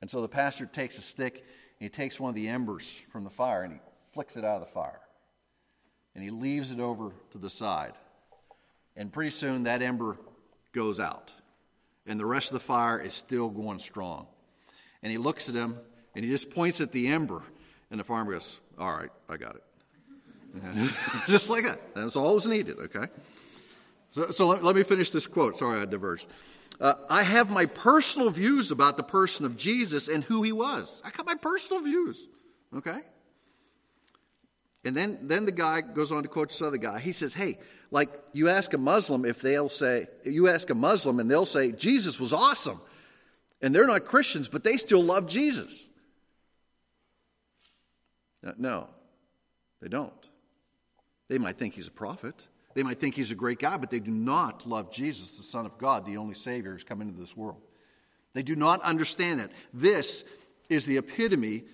And 0.00 0.10
so 0.10 0.20
the 0.22 0.28
pastor 0.28 0.66
takes 0.66 0.98
a 0.98 1.02
stick 1.02 1.34
and 1.34 1.44
he 1.80 1.88
takes 1.88 2.20
one 2.20 2.28
of 2.28 2.34
the 2.34 2.48
embers 2.48 3.00
from 3.10 3.24
the 3.24 3.30
fire 3.30 3.62
and 3.62 3.72
he 3.74 3.78
flicks 4.12 4.36
it 4.36 4.44
out 4.44 4.60
of 4.60 4.68
the 4.68 4.72
fire. 4.72 5.00
And 6.14 6.22
he 6.22 6.30
leaves 6.30 6.70
it 6.70 6.80
over 6.80 7.12
to 7.32 7.38
the 7.38 7.50
side. 7.50 7.92
And 8.96 9.12
pretty 9.12 9.30
soon 9.30 9.64
that 9.64 9.82
ember 9.82 10.16
goes 10.72 11.00
out. 11.00 11.32
And 12.06 12.20
the 12.20 12.26
rest 12.26 12.50
of 12.50 12.54
the 12.54 12.64
fire 12.64 12.98
is 13.00 13.14
still 13.14 13.50
going 13.50 13.80
strong. 13.80 14.26
And 15.02 15.10
he 15.10 15.18
looks 15.18 15.48
at 15.48 15.54
him 15.54 15.76
and 16.14 16.24
he 16.24 16.30
just 16.30 16.50
points 16.50 16.80
at 16.80 16.92
the 16.92 17.08
ember. 17.08 17.42
And 17.90 18.00
the 18.00 18.04
farmer 18.04 18.32
goes, 18.32 18.58
All 18.78 18.92
right, 18.92 19.10
I 19.28 19.36
got 19.36 19.56
it. 19.56 19.64
Just 21.28 21.50
like 21.50 21.64
that. 21.64 21.94
That's 21.94 22.16
all 22.16 22.34
was 22.34 22.46
needed, 22.46 22.78
okay? 22.78 23.06
So, 24.10 24.26
so 24.30 24.48
let, 24.48 24.64
let, 24.64 24.76
me 24.76 24.82
finish 24.82 25.10
this 25.10 25.26
quote. 25.26 25.58
Sorry, 25.58 25.80
I 25.80 25.84
diverged. 25.84 26.26
Uh, 26.80 26.94
I 27.08 27.22
have 27.22 27.50
my 27.50 27.66
personal 27.66 28.30
views 28.30 28.70
about 28.70 28.96
the 28.96 29.02
person 29.02 29.46
of 29.46 29.56
Jesus 29.56 30.08
and 30.08 30.24
who 30.24 30.42
he 30.42 30.52
was. 30.52 31.00
I 31.04 31.10
got 31.10 31.26
my 31.26 31.34
personal 31.34 31.82
views, 31.82 32.26
okay? 32.76 33.00
And 34.84 34.96
then, 34.96 35.18
then 35.22 35.44
the 35.46 35.52
guy 35.52 35.80
goes 35.80 36.12
on 36.12 36.22
to 36.22 36.28
quote 36.28 36.48
this 36.48 36.62
other 36.62 36.76
guy. 36.76 37.00
He 37.00 37.12
says, 37.12 37.34
Hey, 37.34 37.58
Like 37.90 38.10
you 38.32 38.48
ask 38.48 38.72
a 38.72 38.78
Muslim 38.78 39.24
if 39.24 39.40
they'll 39.40 39.68
say, 39.68 40.06
you 40.24 40.48
ask 40.48 40.70
a 40.70 40.74
Muslim 40.74 41.18
and 41.18 41.30
they'll 41.30 41.46
say, 41.46 41.72
Jesus 41.72 42.20
was 42.20 42.32
awesome. 42.32 42.80
And 43.62 43.74
they're 43.74 43.86
not 43.86 44.04
Christians, 44.04 44.48
but 44.48 44.64
they 44.64 44.76
still 44.76 45.02
love 45.02 45.26
Jesus. 45.26 45.88
Uh, 48.46 48.52
no, 48.58 48.88
they 49.80 49.88
don't. 49.88 50.12
They 51.28 51.38
might 51.38 51.58
think 51.58 51.74
he's 51.74 51.88
a 51.88 51.92
prophet. 51.92 52.46
They 52.74 52.82
might 52.82 52.98
think 52.98 53.14
he's 53.14 53.30
a 53.30 53.36
great 53.36 53.58
guy, 53.58 53.78
but 53.78 53.90
they 53.90 54.00
do 54.00 54.10
not 54.10 54.68
love 54.68 54.92
Jesus, 54.92 55.36
the 55.36 55.42
Son 55.42 55.66
of 55.66 55.78
God, 55.78 56.04
the 56.04 56.18
only 56.18 56.34
Savior 56.34 56.72
who's 56.72 56.84
come 56.84 57.00
into 57.00 57.18
this 57.18 57.36
world. 57.36 57.60
They 58.34 58.42
do 58.42 58.54
not 58.54 58.82
understand 58.82 59.40
it. 59.40 59.50
This 59.72 60.24
is 60.68 60.84
the 60.84 60.98
epitome 60.98 61.64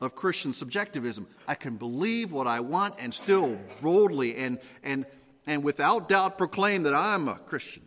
of 0.00 0.14
Christian 0.14 0.52
subjectivism. 0.52 1.26
I 1.46 1.54
can 1.54 1.76
believe 1.76 2.32
what 2.32 2.46
I 2.46 2.60
want 2.60 2.94
and 2.98 3.12
still 3.12 3.58
boldly 3.82 4.36
and, 4.36 4.58
and, 4.82 5.04
and 5.46 5.62
without 5.62 6.08
doubt 6.08 6.38
proclaim 6.38 6.84
that 6.84 6.94
I'm 6.94 7.28
a 7.28 7.36
Christian. 7.36 7.82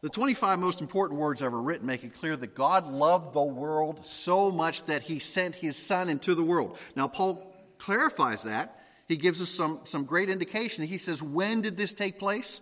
The 0.00 0.08
25 0.08 0.58
most 0.58 0.80
important 0.80 1.20
words 1.20 1.40
ever 1.40 1.60
written 1.60 1.86
make 1.86 2.02
it 2.02 2.18
clear 2.18 2.36
that 2.36 2.56
God 2.56 2.90
loved 2.90 3.32
the 3.34 3.42
world 3.42 4.04
so 4.04 4.50
much 4.50 4.86
that 4.86 5.02
he 5.02 5.20
sent 5.20 5.54
his 5.54 5.76
son 5.76 6.08
into 6.08 6.34
the 6.34 6.42
world. 6.42 6.76
Now, 6.96 7.06
Paul 7.06 7.51
clarifies 7.82 8.44
that. 8.44 8.78
He 9.08 9.16
gives 9.16 9.42
us 9.42 9.50
some, 9.50 9.80
some 9.84 10.04
great 10.04 10.30
indication. 10.30 10.86
He 10.86 10.98
says, 10.98 11.22
When 11.22 11.60
did 11.60 11.76
this 11.76 11.92
take 11.92 12.18
place? 12.18 12.60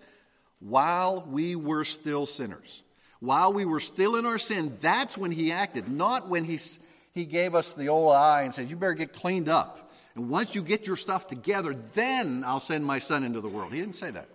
While 0.59 1.25
we 1.29 1.57
were 1.57 1.85
still 1.85 2.27
sinners. 2.27 2.83
While 3.21 3.53
we 3.53 3.65
were 3.65 3.81
still 3.81 4.17
in 4.17 4.25
our 4.25 4.39
sin, 4.39 4.79
that's 4.81 5.17
when 5.17 5.31
he 5.31 5.53
acted, 5.53 5.89
not 5.89 6.29
when 6.29 6.45
he, 6.45 6.59
he 7.13 7.27
gave 7.27 7.55
us 7.55 7.75
the 7.75 7.89
old 7.89 8.13
eye 8.13 8.43
and 8.43 8.55
said, 8.55 8.71
You 8.71 8.77
better 8.77 8.95
get 8.95 9.13
cleaned 9.13 9.49
up. 9.49 9.91
And 10.15 10.29
once 10.29 10.55
you 10.55 10.63
get 10.63 10.87
your 10.87 10.97
stuff 10.97 11.29
together, 11.29 11.75
then 11.95 12.43
I'll 12.45 12.59
send 12.59 12.85
my 12.85 12.99
son 12.99 13.23
into 13.23 13.41
the 13.41 13.49
world. 13.49 13.73
He 13.73 13.81
didn't 13.81 13.95
say 13.95 14.11
that 14.11 14.29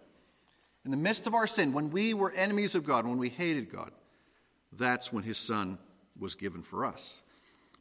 in 0.86 0.92
the 0.92 0.98
midst 0.98 1.25
of 1.25 1.34
our 1.34 1.48
sin, 1.48 1.74
when 1.74 1.89
we 1.89 2.13
were 2.13 2.32
enemies 2.32 2.75
of 2.75 2.86
God, 2.86 3.06
when 3.06 3.18
we 3.18 3.30
hated 3.30 3.72
God, 3.72 3.92
that's 4.72 5.12
when 5.12 5.24
his 5.24 5.38
son 5.38 5.80
was 6.20 6.36
given 6.36 6.62
for 6.62 6.86
us. 6.86 7.22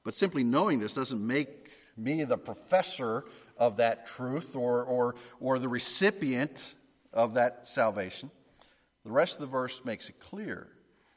But 0.05 0.15
simply 0.15 0.43
knowing 0.43 0.81
this 0.81 0.95
doesn't 0.95 1.25
make 1.25 1.71
me 1.97 2.25
the 2.25 2.39
professor 2.39 3.25
of 3.57 3.77
that 3.77 4.07
truth 4.07 4.57
or, 4.57 4.83
or, 4.85 5.15
or 5.41 5.59
the 5.59 5.69
recipient 5.69 6.75
of 7.13 7.35
that 7.35 7.69
salvation. 7.69 8.31
The 9.05 9.13
rest 9.13 9.35
of 9.35 9.41
the 9.41 9.47
verse 9.47 9.85
makes 9.85 10.09
it 10.09 10.19
clear 10.19 10.69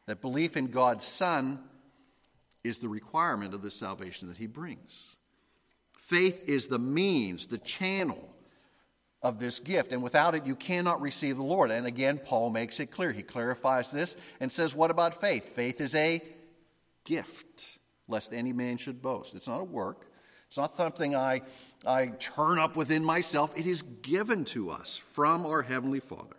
that 0.06 0.22
belief 0.22 0.58
in 0.58 0.68
God's 0.68 1.06
Son 1.06 1.60
is 2.64 2.80
the 2.80 2.90
requirement 2.90 3.54
of 3.54 3.62
the 3.62 3.72
salvation 3.72 4.28
that 4.28 4.38
he 4.38 4.48
brings. 4.48 5.16
Faith 5.94 6.48
is 6.48 6.68
the 6.68 6.80
means, 6.80 7.48
the 7.48 7.58
channel 7.58 8.34
of 9.22 9.40
this 9.40 9.60
gift. 9.60 9.92
And 9.92 10.04
without 10.04 10.36
it, 10.36 10.46
you 10.46 10.56
cannot 10.56 11.02
receive 11.02 11.38
the 11.38 11.44
Lord. 11.44 11.72
And 11.72 11.88
again, 11.88 12.20
Paul 12.24 12.50
makes 12.50 12.80
it 12.80 12.88
clear. 12.88 13.12
He 13.12 13.24
clarifies 13.24 13.92
this 13.92 14.16
and 14.40 14.52
says, 14.52 14.76
What 14.76 14.92
about 14.92 15.20
faith? 15.20 15.50
Faith 15.50 15.82
is 15.82 15.96
a 15.96 16.22
gift, 17.04 17.66
lest 18.08 18.34
any 18.34 18.54
man 18.54 18.78
should 18.78 19.02
boast. 19.02 19.36
It's 19.36 19.48
not 19.48 19.62
a 19.62 19.66
work, 19.66 20.07
it's 20.48 20.58
not 20.58 20.76
something 20.76 21.16
I, 21.16 21.42
I 21.86 22.08
turn 22.20 22.60
up 22.60 22.76
within 22.76 23.04
myself. 23.04 23.58
It 23.58 23.68
is 23.68 23.82
given 23.82 24.46
to 24.46 24.70
us 24.70 24.98
from 24.98 25.46
our 25.46 25.62
Heavenly 25.62 26.00
Father. 26.00 26.36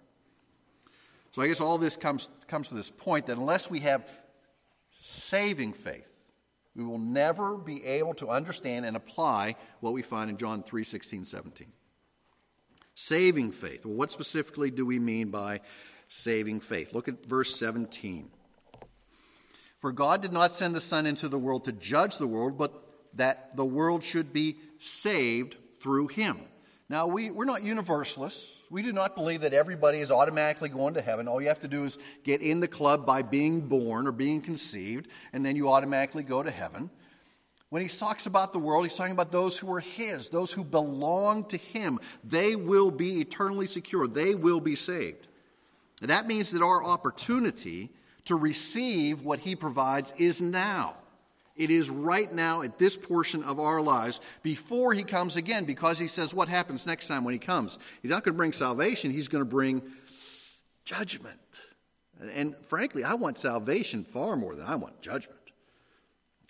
So 1.33 1.43
I 1.43 1.49
guess 1.49 1.61
all 1.61 1.79
this 1.79 1.97
comes, 1.97 2.29
comes 2.49 2.69
to 2.69 2.75
this 2.75 2.91
point 2.91 3.27
that 3.27 3.37
unless 3.37 3.71
we 3.71 3.81
have 3.81 4.07
saving 4.93 5.75
faith, 5.75 6.09
we 6.75 6.85
will 6.85 6.99
never 6.99 7.57
be 7.57 7.85
able 7.85 8.15
to 8.15 8.29
understand 8.29 8.87
and 8.87 8.97
apply 8.97 9.57
what 9.81 9.93
we 9.93 10.03
find 10.03 10.31
in 10.31 10.37
John 10.37 10.62
3 10.62 10.85
16, 10.85 11.25
17. 11.25 11.67
Saving 12.95 13.53
faith. 13.53 13.85
Well, 13.85 13.95
what 13.95 14.11
specifically 14.11 14.71
do 14.71 14.87
we 14.87 14.99
mean 14.99 15.31
by 15.31 15.61
saving 16.09 16.61
faith? 16.61 16.95
Look 16.95 17.09
at 17.09 17.27
verse 17.27 17.55
17. 17.57 18.31
For 19.81 19.93
God 19.93 20.23
did 20.23 20.33
not 20.33 20.55
send 20.55 20.75
the 20.75 20.81
Son 20.81 21.07
into 21.07 21.29
the 21.29 21.38
world 21.38 21.65
to 21.67 21.73
judge 21.73 22.19
the 22.19 22.27
world, 22.27 22.59
but 22.59 22.88
that 23.18 23.54
the 23.56 23.64
world 23.64 24.02
should 24.02 24.32
be 24.32 24.56
saved 24.78 25.56
through 25.78 26.08
him. 26.08 26.38
Now, 26.88 27.06
we, 27.06 27.30
we're 27.30 27.44
not 27.44 27.62
universalists. 27.62 28.54
We 28.70 28.82
do 28.82 28.92
not 28.92 29.14
believe 29.14 29.42
that 29.42 29.52
everybody 29.52 29.98
is 29.98 30.10
automatically 30.10 30.70
going 30.70 30.94
to 30.94 31.02
heaven. 31.02 31.28
All 31.28 31.40
you 31.40 31.48
have 31.48 31.60
to 31.60 31.68
do 31.68 31.84
is 31.84 31.98
get 32.25 32.40
in 32.40 32.60
the 32.60 32.68
club 32.68 33.04
by 33.04 33.22
being 33.22 33.60
born 33.60 34.06
or 34.06 34.12
being 34.12 34.40
conceived, 34.40 35.08
and 35.32 35.44
then 35.44 35.54
you 35.54 35.68
automatically 35.68 36.22
go 36.22 36.42
to 36.42 36.50
heaven. 36.50 36.90
When 37.70 37.82
he 37.82 37.88
talks 37.88 38.26
about 38.26 38.54
the 38.54 38.58
world, 38.58 38.87
he's 38.87 38.94
talking 38.94 39.12
about 39.12 39.30
those 39.30 39.58
who 39.58 39.70
are 39.75 39.80
his, 39.80 40.30
those 40.30 40.50
who 40.50 40.64
belong 40.64 41.44
to 41.46 41.58
him. 41.58 42.00
They 42.25 42.56
will 42.56 42.90
be 42.90 43.20
eternally 43.20 43.66
secure, 43.66 44.08
they 44.08 44.34
will 44.34 44.60
be 44.60 44.75
saved. 44.75 45.26
And 46.00 46.10
that 46.10 46.26
means 46.26 46.52
that 46.52 46.62
our 46.62 46.82
opportunity 46.82 47.90
to 48.26 48.37
receive 48.37 49.22
what 49.22 49.40
he 49.40 49.56
provides 49.56 50.14
is 50.16 50.40
now. 50.40 50.94
It 51.59 51.71
is 51.71 51.91
right 51.91 52.33
now 52.33 52.62
at 52.62 52.79
this 52.79 52.97
portion 52.97 53.43
of 53.43 53.59
our 53.59 53.83
lives 53.83 54.21
before 54.43 54.95
he 54.95 55.03
comes 55.03 55.37
again, 55.37 55.65
because 55.65 55.99
he 55.99 56.07
says 56.07 56.33
what 56.33 56.49
happens 56.49 56.87
next 56.87 57.09
time 57.09 57.25
when 57.25 57.35
he 57.35 57.38
comes. 57.38 57.79
He's 58.00 58.11
not 58.12 58.23
going 58.25 58.35
to 58.35 58.38
bring 58.38 58.53
salvation, 58.53 59.11
he's 59.11 59.29
going 59.29 59.45
to 59.45 59.50
bring 59.50 59.83
judgment. 60.85 61.37
And 62.33 62.57
frankly, 62.62 63.05
I 63.05 63.15
want 63.15 63.38
salvation 63.38 64.05
far 64.05 64.37
more 64.37 64.55
than 64.55 64.67
I 64.67 64.77
want 64.77 65.03
judgment. 65.03 65.38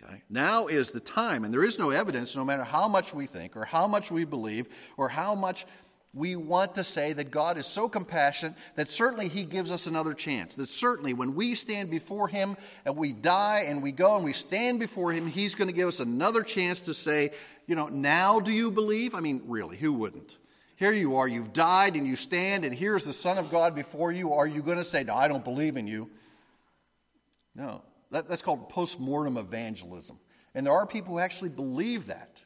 Okay? 0.01 0.21
Now 0.29 0.67
is 0.67 0.91
the 0.91 0.99
time, 0.99 1.43
and 1.43 1.53
there 1.53 1.63
is 1.63 1.79
no 1.79 1.89
evidence, 1.89 2.35
no 2.35 2.45
matter 2.45 2.63
how 2.63 2.87
much 2.87 3.13
we 3.13 3.25
think 3.25 3.57
or 3.57 3.65
how 3.65 3.87
much 3.87 4.11
we 4.11 4.25
believe 4.25 4.67
or 4.97 5.09
how 5.09 5.35
much 5.35 5.65
we 6.13 6.35
want 6.35 6.75
to 6.75 6.83
say 6.83 7.13
that 7.13 7.29
God 7.29 7.57
is 7.57 7.67
so 7.67 7.87
compassionate 7.87 8.55
that 8.75 8.89
certainly 8.89 9.27
He 9.27 9.43
gives 9.43 9.71
us 9.71 9.85
another 9.85 10.13
chance. 10.13 10.55
That 10.55 10.69
certainly 10.69 11.13
when 11.13 11.35
we 11.35 11.53
stand 11.53 11.91
before 11.91 12.27
Him 12.27 12.57
and 12.83 12.97
we 12.97 13.13
die 13.13 13.65
and 13.67 13.83
we 13.83 13.91
go 13.91 14.15
and 14.15 14.25
we 14.25 14.33
stand 14.33 14.79
before 14.79 15.11
Him, 15.11 15.27
He's 15.27 15.53
going 15.53 15.67
to 15.67 15.73
give 15.73 15.87
us 15.87 15.99
another 15.99 16.41
chance 16.41 16.79
to 16.81 16.93
say, 16.95 17.31
you 17.67 17.75
know, 17.75 17.87
now 17.87 18.39
do 18.39 18.51
you 18.51 18.71
believe? 18.71 19.13
I 19.13 19.19
mean, 19.19 19.43
really, 19.45 19.77
who 19.77 19.93
wouldn't? 19.93 20.37
Here 20.77 20.91
you 20.91 21.17
are, 21.17 21.27
you've 21.27 21.53
died 21.53 21.95
and 21.95 22.07
you 22.07 22.15
stand, 22.15 22.65
and 22.65 22.73
here's 22.73 23.03
the 23.03 23.13
Son 23.13 23.37
of 23.37 23.51
God 23.51 23.75
before 23.75 24.11
you. 24.11 24.33
Are 24.33 24.47
you 24.47 24.63
going 24.63 24.77
to 24.77 24.85
say, 24.85 25.03
No, 25.03 25.13
I 25.13 25.27
don't 25.27 25.43
believe 25.43 25.77
in 25.77 25.85
you? 25.85 26.09
No. 27.53 27.83
That, 28.11 28.27
that's 28.27 28.41
called 28.41 28.69
post-mortem 28.69 29.37
evangelism. 29.37 30.17
And 30.55 30.65
there 30.65 30.73
are 30.73 30.87
people 30.87 31.13
who 31.13 31.19
actually 31.19 31.49
believe 31.49 32.07
that. 32.07 32.41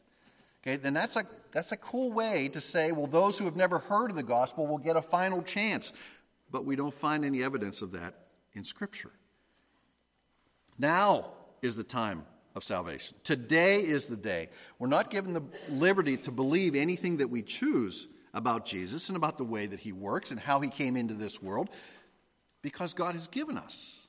Okay, 0.66 0.78
then 0.78 0.94
that's 0.94 1.18
a, 1.18 1.26
that's 1.52 1.74
a 1.74 1.78
cool 1.78 2.12
way 2.12 2.48
to 2.50 2.62
say, 2.62 2.92
well, 2.94 3.08
those 3.08 3.38
who 3.38 3.46
have 3.46 3.58
never 3.58 3.80
heard 3.80 4.12
of 4.12 4.16
the 4.16 4.24
gospel 4.24 4.66
will 4.66 4.78
get 4.78 4.96
a 4.96 5.02
final 5.02 5.42
chance. 5.42 5.92
But 6.52 6.66
we 6.66 6.76
don't 6.76 6.94
find 6.94 7.26
any 7.26 7.44
evidence 7.44 7.82
of 7.82 7.92
that 7.94 8.14
in 8.54 8.64
Scripture. 8.64 9.12
Now 10.78 11.32
is 11.62 11.76
the 11.76 11.84
time 11.84 12.26
of 12.56 12.64
salvation. 12.64 13.18
Today 13.24 13.80
is 13.80 14.08
the 14.08 14.16
day. 14.16 14.50
We're 14.80 14.88
not 14.88 15.10
given 15.10 15.34
the 15.34 15.44
liberty 15.70 16.18
to 16.18 16.32
believe 16.32 16.76
anything 16.76 17.18
that 17.18 17.30
we 17.30 17.42
choose 17.42 18.08
about 18.34 18.66
Jesus 18.66 19.10
and 19.10 19.18
about 19.18 19.38
the 19.38 19.44
way 19.44 19.66
that 19.66 19.80
he 19.80 19.92
works 19.92 20.32
and 20.32 20.40
how 20.40 20.60
he 20.60 20.70
came 20.70 20.96
into 20.96 21.14
this 21.14 21.42
world 21.42 21.70
because 22.62 22.94
God 22.94 23.16
has 23.16 23.28
given 23.28 23.58
us 23.58 24.08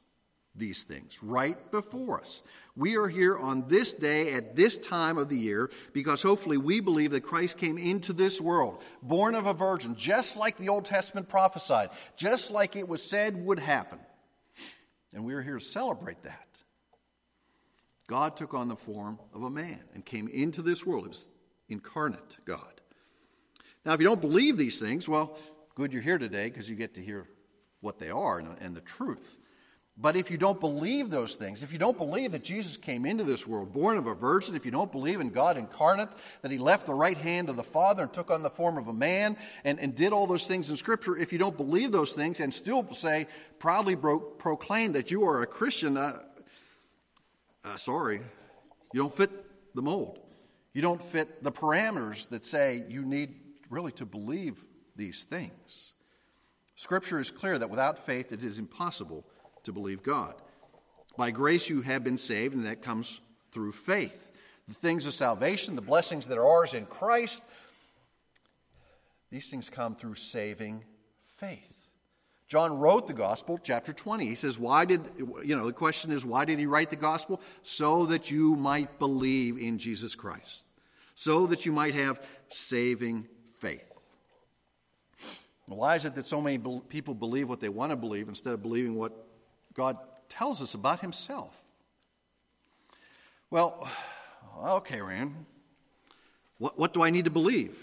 these 0.54 0.84
things 0.84 1.22
right 1.22 1.70
before 1.70 2.20
us. 2.20 2.42
We 2.76 2.96
are 2.96 3.06
here 3.06 3.38
on 3.38 3.68
this 3.68 3.92
day 3.92 4.34
at 4.34 4.56
this 4.56 4.78
time 4.78 5.16
of 5.16 5.28
the 5.28 5.38
year 5.38 5.70
because 5.92 6.22
hopefully 6.22 6.56
we 6.56 6.80
believe 6.80 7.12
that 7.12 7.20
Christ 7.20 7.56
came 7.56 7.78
into 7.78 8.12
this 8.12 8.40
world, 8.40 8.82
born 9.00 9.36
of 9.36 9.46
a 9.46 9.54
virgin, 9.54 9.94
just 9.94 10.36
like 10.36 10.56
the 10.56 10.68
Old 10.68 10.84
Testament 10.84 11.28
prophesied, 11.28 11.90
just 12.16 12.50
like 12.50 12.74
it 12.74 12.88
was 12.88 13.02
said 13.02 13.36
would 13.44 13.60
happen. 13.60 14.00
And 15.12 15.24
we 15.24 15.34
are 15.34 15.42
here 15.42 15.58
to 15.58 15.64
celebrate 15.64 16.20
that. 16.24 16.48
God 18.08 18.36
took 18.36 18.54
on 18.54 18.68
the 18.68 18.76
form 18.76 19.20
of 19.32 19.44
a 19.44 19.50
man 19.50 19.80
and 19.94 20.04
came 20.04 20.26
into 20.28 20.60
this 20.60 20.84
world. 20.84 21.04
It 21.04 21.10
was 21.10 21.28
incarnate 21.68 22.38
God. 22.44 22.80
Now, 23.86 23.92
if 23.92 24.00
you 24.00 24.06
don't 24.06 24.20
believe 24.20 24.56
these 24.56 24.80
things, 24.80 25.08
well, 25.08 25.38
good 25.76 25.92
you're 25.92 26.02
here 26.02 26.18
today 26.18 26.48
because 26.48 26.68
you 26.68 26.74
get 26.74 26.94
to 26.94 27.00
hear 27.00 27.28
what 27.80 27.98
they 27.98 28.10
are 28.10 28.38
and, 28.40 28.56
and 28.60 28.74
the 28.74 28.80
truth. 28.80 29.38
But 29.96 30.16
if 30.16 30.28
you 30.28 30.38
don't 30.38 30.58
believe 30.58 31.08
those 31.08 31.36
things, 31.36 31.62
if 31.62 31.72
you 31.72 31.78
don't 31.78 31.96
believe 31.96 32.32
that 32.32 32.42
Jesus 32.42 32.76
came 32.76 33.06
into 33.06 33.22
this 33.22 33.46
world 33.46 33.72
born 33.72 33.96
of 33.96 34.08
a 34.08 34.14
virgin, 34.14 34.56
if 34.56 34.64
you 34.64 34.72
don't 34.72 34.90
believe 34.90 35.20
in 35.20 35.30
God 35.30 35.56
incarnate, 35.56 36.08
that 36.42 36.50
he 36.50 36.58
left 36.58 36.86
the 36.86 36.94
right 36.94 37.16
hand 37.16 37.48
of 37.48 37.54
the 37.54 37.62
Father 37.62 38.02
and 38.02 38.12
took 38.12 38.28
on 38.28 38.42
the 38.42 38.50
form 38.50 38.76
of 38.76 38.88
a 38.88 38.92
man 38.92 39.36
and, 39.62 39.78
and 39.78 39.94
did 39.94 40.12
all 40.12 40.26
those 40.26 40.48
things 40.48 40.68
in 40.68 40.76
Scripture, 40.76 41.16
if 41.16 41.32
you 41.32 41.38
don't 41.38 41.56
believe 41.56 41.92
those 41.92 42.12
things 42.12 42.40
and 42.40 42.52
still 42.52 42.92
say, 42.92 43.28
proudly 43.60 43.94
bro- 43.94 44.18
proclaim 44.18 44.92
that 44.92 45.12
you 45.12 45.24
are 45.28 45.42
a 45.42 45.46
Christian, 45.46 45.96
uh, 45.96 46.18
uh, 47.64 47.76
sorry, 47.76 48.20
you 48.92 49.00
don't 49.00 49.16
fit 49.16 49.30
the 49.76 49.82
mold. 49.82 50.18
You 50.72 50.82
don't 50.82 51.00
fit 51.00 51.44
the 51.44 51.52
parameters 51.52 52.28
that 52.30 52.44
say 52.44 52.82
you 52.88 53.02
need 53.02 53.36
really 53.70 53.92
to 53.92 54.04
believe 54.04 54.64
these 54.96 55.22
things. 55.22 55.92
Scripture 56.74 57.20
is 57.20 57.30
clear 57.30 57.56
that 57.60 57.70
without 57.70 58.04
faith 58.04 58.32
it 58.32 58.42
is 58.42 58.58
impossible 58.58 59.24
to 59.64 59.72
believe 59.72 60.02
God. 60.02 60.34
By 61.16 61.30
grace 61.30 61.68
you 61.68 61.82
have 61.82 62.04
been 62.04 62.18
saved, 62.18 62.54
and 62.54 62.66
that 62.66 62.82
comes 62.82 63.20
through 63.52 63.72
faith. 63.72 64.28
The 64.68 64.74
things 64.74 65.06
of 65.06 65.14
salvation, 65.14 65.76
the 65.76 65.82
blessings 65.82 66.28
that 66.28 66.38
are 66.38 66.46
ours 66.46 66.74
in 66.74 66.86
Christ, 66.86 67.42
These 69.34 69.50
things 69.50 69.68
come 69.68 69.96
through 69.96 70.14
saving 70.14 70.84
faith. 71.24 71.58
John 72.46 72.78
wrote 72.78 73.08
the 73.08 73.12
gospel, 73.12 73.58
chapter 73.60 73.92
20. 73.92 74.26
He 74.26 74.36
says, 74.36 74.60
Why 74.60 74.84
did, 74.84 75.00
you 75.44 75.56
know, 75.56 75.66
the 75.66 75.72
question 75.72 76.12
is, 76.12 76.24
why 76.24 76.44
did 76.44 76.60
he 76.60 76.66
write 76.66 76.90
the 76.90 76.94
gospel? 76.94 77.40
So 77.64 78.06
that 78.06 78.30
you 78.30 78.54
might 78.54 79.00
believe 79.00 79.58
in 79.58 79.78
Jesus 79.78 80.14
Christ, 80.14 80.66
so 81.16 81.46
that 81.48 81.66
you 81.66 81.72
might 81.72 81.94
have 81.94 82.22
saving 82.48 83.26
faith. 83.58 83.82
Why 85.66 85.96
is 85.96 86.04
it 86.04 86.14
that 86.14 86.26
so 86.26 86.40
many 86.40 86.62
people 86.88 87.14
believe 87.14 87.48
what 87.48 87.58
they 87.58 87.70
want 87.70 87.90
to 87.90 87.96
believe 87.96 88.28
instead 88.28 88.52
of 88.52 88.62
believing 88.62 88.94
what 88.94 89.26
God 89.74 89.98
tells 90.28 90.62
us 90.62 90.74
about 90.74 91.00
himself? 91.00 91.54
Well, 93.50 93.88
okay, 94.66 95.00
Rand, 95.00 95.46
what, 96.58 96.78
what 96.78 96.94
do 96.94 97.02
I 97.02 97.10
need 97.10 97.26
to 97.26 97.30
believe? 97.30 97.76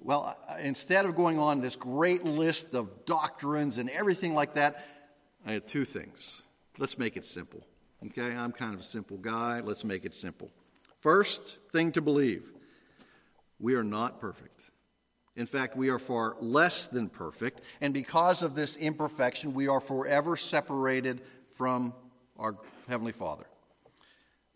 Well, 0.00 0.36
instead 0.60 1.04
of 1.06 1.14
going 1.14 1.38
on 1.38 1.60
this 1.60 1.76
great 1.76 2.24
list 2.24 2.74
of 2.74 3.04
doctrines 3.04 3.78
and 3.78 3.88
everything 3.88 4.34
like 4.34 4.54
that, 4.54 4.84
I 5.46 5.52
had 5.52 5.68
two 5.68 5.84
things. 5.84 6.42
Let's 6.78 6.98
make 6.98 7.16
it 7.16 7.24
simple. 7.24 7.64
Okay, 8.06 8.34
I'm 8.34 8.52
kind 8.52 8.74
of 8.74 8.80
a 8.80 8.84
simple 8.84 9.16
guy. 9.16 9.60
Let's 9.60 9.84
make 9.84 10.04
it 10.04 10.14
simple. 10.14 10.50
First 11.00 11.58
thing 11.72 11.92
to 11.92 12.02
believe 12.02 12.44
we 13.60 13.74
are 13.74 13.84
not 13.84 14.20
perfect. 14.20 14.51
In 15.36 15.46
fact, 15.46 15.76
we 15.76 15.88
are 15.88 15.98
far 15.98 16.36
less 16.40 16.86
than 16.86 17.08
perfect. 17.08 17.62
And 17.80 17.94
because 17.94 18.42
of 18.42 18.54
this 18.54 18.76
imperfection, 18.76 19.54
we 19.54 19.68
are 19.68 19.80
forever 19.80 20.36
separated 20.36 21.22
from 21.56 21.94
our 22.38 22.56
Heavenly 22.88 23.12
Father. 23.12 23.46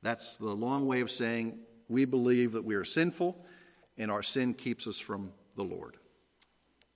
That's 0.03 0.37
the 0.37 0.55
long 0.55 0.87
way 0.87 1.01
of 1.01 1.11
saying 1.11 1.59
we 1.89 2.05
believe 2.05 2.53
that 2.53 2.65
we 2.65 2.75
are 2.75 2.85
sinful 2.85 3.45
and 3.97 4.11
our 4.11 4.23
sin 4.23 4.55
keeps 4.55 4.87
us 4.87 4.99
from 4.99 5.33
the 5.57 5.63
Lord. 5.63 5.97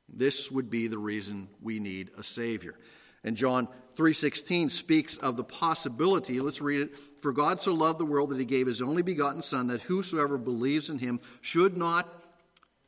This 0.09 0.51
would 0.51 0.69
be 0.69 0.89
the 0.89 0.99
reason 0.99 1.49
we 1.63 1.79
need 1.79 2.11
a 2.19 2.23
savior. 2.23 2.79
And 3.25 3.37
John 3.37 3.69
3:16 3.97 4.71
speaks 4.71 5.17
of 5.17 5.37
the 5.37 5.45
possibility, 5.45 6.41
let's 6.41 6.61
read 6.61 6.81
it, 6.83 6.99
for 7.23 7.33
God 7.33 7.61
so 7.61 7.73
loved 7.73 7.99
the 7.99 8.05
world 8.05 8.31
that 8.31 8.39
he 8.39 8.45
gave 8.45 8.67
his 8.67 8.83
only 8.83 9.03
begotten 9.03 9.43
son 9.43 9.69
that 9.69 9.83
whosoever 9.83 10.39
believes 10.39 10.91
in 10.91 10.99
him 10.99 11.21
should 11.41 11.77
not 11.77 12.09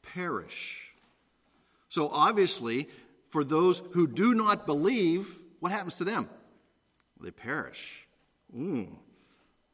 perish. 0.03 0.82
So 1.93 2.09
obviously, 2.09 2.89
for 3.29 3.45
those 3.45 3.83
who 3.91 4.07
do 4.07 4.35
not 4.35 4.65
believe, 4.65 5.29
what 5.61 5.73
happens 5.73 5.97
to 5.97 6.05
them? 6.05 6.27
They 7.21 7.31
perish. 7.31 8.07
Mm. 8.57 8.97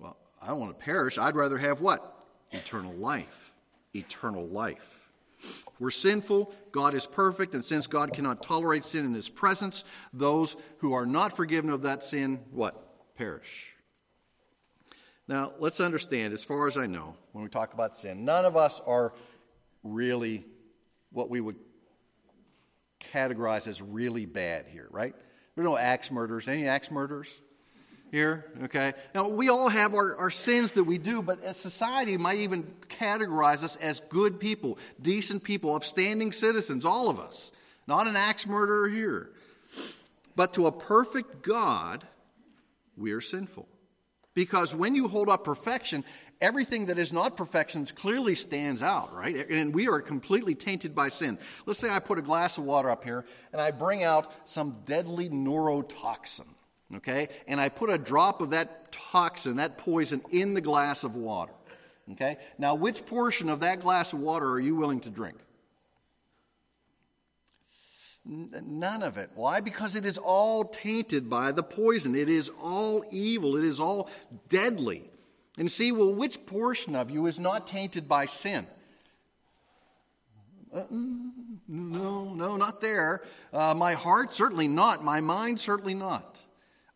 Well, 0.01 0.17
I 0.43 0.49
don't 0.49 0.59
want 0.59 0.77
to 0.77 0.85
perish. 0.85 1.17
I'd 1.17 1.37
rather 1.37 1.57
have 1.59 1.81
what? 1.81 2.27
Eternal 2.51 2.93
life. 2.95 3.53
Eternal 3.95 4.49
life. 4.49 5.13
If 5.39 5.81
we're 5.81 5.93
sinful, 5.93 6.53
God 6.73 6.95
is 6.95 7.07
perfect, 7.07 7.55
and 7.55 7.65
since 7.65 7.87
God 7.87 8.13
cannot 8.13 8.43
tolerate 8.43 8.85
sin 8.85 9.05
in 9.05 9.15
his 9.15 9.29
presence, 9.29 9.85
those 10.13 10.57
who 10.79 10.95
are 10.95 11.07
not 11.07 11.37
forgiven 11.37 11.71
of 11.71 11.83
that 11.83 12.03
sin, 12.03 12.41
what? 12.51 13.15
Perish. 13.15 13.69
Now, 15.29 15.53
let's 15.61 15.79
understand, 15.79 16.35
as 16.35 16.43
far 16.43 16.67
as 16.67 16.77
I 16.77 16.87
know, 16.87 17.15
when 17.31 17.45
we 17.45 17.49
talk 17.49 17.75
about 17.75 17.97
sin, 17.97 18.25
none 18.25 18.45
of 18.45 18.57
us 18.57 18.81
are 18.85 19.13
really 19.85 20.45
what 21.13 21.31
we 21.31 21.41
would 21.41 21.55
categorize 23.12 23.69
as 23.69 23.81
really 23.81 24.26
bad 24.26 24.67
here, 24.67 24.88
right? 24.90 25.14
There's 25.55 25.64
no 25.64 25.76
axe 25.76 26.11
murders. 26.11 26.49
Any 26.49 26.67
axe 26.67 26.90
murders? 26.90 27.28
here, 28.11 28.45
okay? 28.64 28.95
Now, 29.14 29.28
we 29.28 29.49
all 29.49 29.69
have 29.69 29.95
our, 29.95 30.17
our 30.17 30.31
sins 30.31 30.73
that 30.73 30.85
we 30.85 30.99
do, 30.99 31.23
but 31.23 31.45
society 31.57 32.17
might 32.17 32.38
even 32.38 32.64
categorize 32.88 33.62
us 33.62 33.76
as 33.76 34.00
good 34.00 34.40
people, 34.40 34.78
decent 35.00 35.45
people, 35.45 35.75
upstanding 35.75 36.33
citizens, 36.33 36.85
all 36.85 37.11
of 37.11 37.19
us. 37.19 37.52
Not 37.87 38.07
an 38.07 38.17
axe 38.17 38.47
murderer 38.47 38.88
here. 38.88 39.31
But 40.37 40.55
to 40.55 40.67
a 40.67 40.73
perfect 40.73 41.43
God, 41.43 42.07
we 42.97 43.12
are 43.12 43.21
sinful. 43.21 43.69
Because 44.34 44.75
when 44.75 44.95
you 44.95 45.08
hold 45.08 45.28
up 45.28 45.45
perfection, 45.45 46.04
everything 46.41 46.87
that 46.87 46.99
is 46.99 47.13
not 47.13 47.37
perfection 47.37 47.87
clearly 47.87 48.35
stands 48.35 48.83
out, 48.83 49.15
right? 49.15 49.49
And 49.51 49.75
we 49.75 49.89
are 49.89 50.01
completely 50.01 50.55
tainted 50.55 50.95
by 50.95 51.09
sin. 51.09 51.39
Let's 51.67 51.81
say 51.81 51.91
I 51.91 51.99
put 51.99 52.19
a 52.19 52.23
glass 52.23 52.59
of 52.59 52.65
water 52.65 52.91
up 52.91 53.05
here 53.05 53.25
and 53.53 53.61
I 53.61 53.71
bring 53.71 54.05
out 54.05 54.33
some 54.45 54.77
deadly 54.87 55.29
neurotoxin 55.29 56.47
okay? 56.97 57.29
And 57.47 57.61
I 57.61 57.69
put 57.69 57.91
a 57.91 57.99
drop 57.99 58.41
of 58.41 58.51
that 58.51 58.93
toxin, 58.93 59.57
that 59.57 59.79
poison, 59.79 60.23
in 60.31 60.55
the 60.55 60.61
glass 60.61 61.05
of 61.05 61.17
water, 61.17 61.53
okay? 62.13 62.39
Now, 62.59 62.75
which 62.75 63.07
portion 63.07 63.49
of 63.49 63.61
that 63.61 63.81
glass 63.81 64.13
of 64.13 64.21
water 64.21 64.51
are 64.51 64.61
you 64.61 64.77
willing 64.77 65.01
to 65.01 65.11
drink? 65.11 65.37
None 68.25 69.03
of 69.03 69.17
it. 69.17 69.31
Why? 69.35 69.61
Because 69.61 69.97
it 69.97 70.05
is 70.05 70.19
all 70.19 70.65
tainted 70.65 71.31
by 71.31 71.51
the 71.53 71.63
poison. 71.63 72.15
It 72.15 72.29
is 72.29 72.51
all 72.61 73.03
evil. 73.11 73.57
It 73.57 73.65
is 73.65 73.81
all 73.81 74.11
deadly. 74.51 75.11
And 75.58 75.71
see, 75.71 75.90
well, 75.90 76.14
which 76.14 76.47
portion 76.47 76.94
of 76.94 77.10
you 77.10 77.26
is 77.26 77.38
not 77.38 77.66
tainted 77.66 78.08
by 78.08 78.26
sin? 78.26 78.66
Uh, 80.73 80.84
no, 80.90 82.32
no, 82.34 82.56
not 82.56 82.80
there. 82.80 83.23
Uh, 83.52 83.75
my 83.75 83.94
heart, 83.94 84.32
certainly 84.32 84.68
not. 84.68 85.02
My 85.02 85.21
mind, 85.21 85.58
certainly 85.58 85.94
not. 85.94 86.40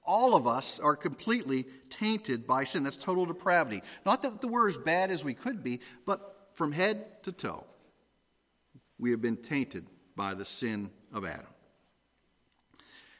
All 0.05 0.37
of 0.37 0.46
us 0.46 0.79
are 0.79 0.94
completely 0.94 1.66
tainted 1.90 2.46
by 2.46 2.64
sin. 2.64 2.85
That's 2.85 2.96
total 2.96 3.27
depravity. 3.27 3.83
Not 4.07 4.22
that 4.22 4.44
we're 4.44 4.68
as 4.68 4.77
bad 4.77 5.11
as 5.11 5.25
we 5.25 5.35
could 5.35 5.64
be, 5.64 5.81
but 6.07 6.48
from 6.55 6.70
head 6.72 7.22
to 7.25 7.33
toe, 7.33 7.64
we 8.98 9.11
have 9.11 9.20
been 9.20 9.37
tainted 9.37 9.87
by 10.14 10.35
the 10.35 10.44
sin 10.44 10.90
of 11.12 11.25
Adam. 11.25 11.46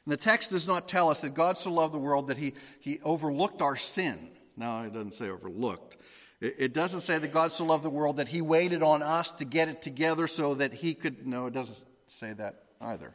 And 0.05 0.13
the 0.13 0.17
text 0.17 0.51
does 0.51 0.67
not 0.67 0.89
tell 0.89 1.09
us 1.09 1.21
that 1.21 1.35
God 1.35 1.57
so 1.57 1.73
loved 1.73 1.95
the 1.95 1.99
world 1.99 2.29
that 2.29 2.37
he, 2.37 2.55
he 2.81 3.01
overlooked 3.03 3.63
our 3.63 3.77
sin. 3.77 4.32
No, 4.57 4.83
it 4.83 4.93
doesn't 4.93 5.15
say 5.15 5.31
overlooked. 5.31 5.97
It, 6.41 6.73
doesn't 6.73 7.03
say 7.03 7.19
that 7.19 7.33
God 7.33 7.53
so 7.53 7.65
loved 7.65 7.85
the 7.85 7.91
world 7.91 8.17
that 8.17 8.29
he 8.29 8.41
waited 8.41 8.83
on 8.83 9.01
us 9.01 9.31
to 9.33 9.45
get 9.45 9.69
it 9.69 9.81
together 9.81 10.27
so 10.27 10.55
that 10.57 10.75
he 10.75 10.93
could. 10.93 11.25
No, 11.25 11.47
it 11.47 11.55
doesn't 11.55 11.87
say 12.09 12.33
that 12.33 12.65
either. 12.81 13.15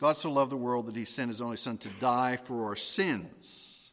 God 0.00 0.16
so 0.16 0.30
loved 0.30 0.52
the 0.52 0.56
world 0.56 0.86
that 0.86 0.94
he 0.94 1.04
sent 1.04 1.30
his 1.30 1.42
only 1.42 1.56
Son 1.56 1.78
to 1.78 1.88
die 2.00 2.36
for 2.36 2.66
our 2.66 2.76
sins. 2.76 3.90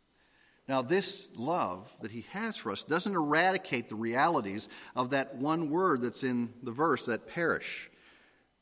Now, 0.68 0.84
this 0.84 1.30
love 1.36 1.92
that 2.02 2.12
he 2.12 2.28
has 2.30 2.58
for 2.58 2.72
us 2.72 2.84
doesn't 2.84 3.16
eradicate 3.16 3.90
the 3.90 3.96
realities 3.96 4.70
of 4.96 5.10
that 5.10 5.36
one 5.36 5.72
word 5.72 6.02
that's 6.02 6.24
in 6.24 6.54
the 6.62 6.72
verse, 6.72 7.08
that 7.08 7.28
perish. 7.28 7.90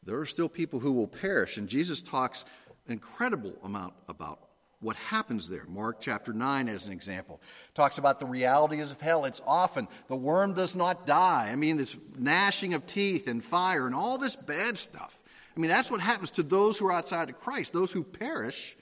There 0.04 0.19
are 0.19 0.26
still 0.26 0.47
people 0.47 0.80
who 0.80 0.93
will 0.93 1.08
perish, 1.08 1.58
and 1.58 1.67
Jesus 1.67 2.02
talks 2.02 2.45
an 2.86 2.93
incredible 2.93 3.56
amount 3.62 3.93
about 4.08 4.46
what 4.79 4.95
happens 4.95 5.49
there. 5.49 5.65
Mark 5.67 5.97
chapter 5.99 6.33
9, 6.33 6.69
as 6.69 6.87
an 6.87 6.93
example, 6.93 7.41
talks 7.73 7.97
about 7.97 8.19
the 8.19 8.25
realities 8.25 8.91
of 8.91 9.01
hell. 9.01 9.25
It's 9.25 9.41
often 9.45 9.87
the 10.07 10.15
worm 10.15 10.53
does 10.53 10.75
not 10.75 11.07
die. 11.07 11.49
I 11.51 11.55
mean, 11.55 11.77
this 11.77 11.97
gnashing 12.17 12.73
of 12.73 12.85
teeth 12.85 13.27
and 13.27 13.43
fire 13.43 13.87
and 13.87 13.95
all 13.95 14.17
this 14.17 14.35
bad 14.35 14.77
stuff. 14.77 15.17
I 15.55 15.59
mean, 15.59 15.69
that's 15.69 15.89
what 15.89 15.99
happens 15.99 16.29
to 16.31 16.43
those 16.43 16.77
who 16.77 16.85
are 16.87 16.93
outside 16.93 17.29
of 17.29 17.39
Christ. 17.39 17.73
Those 17.73 17.91
who 17.91 18.03
perish, 18.03 18.77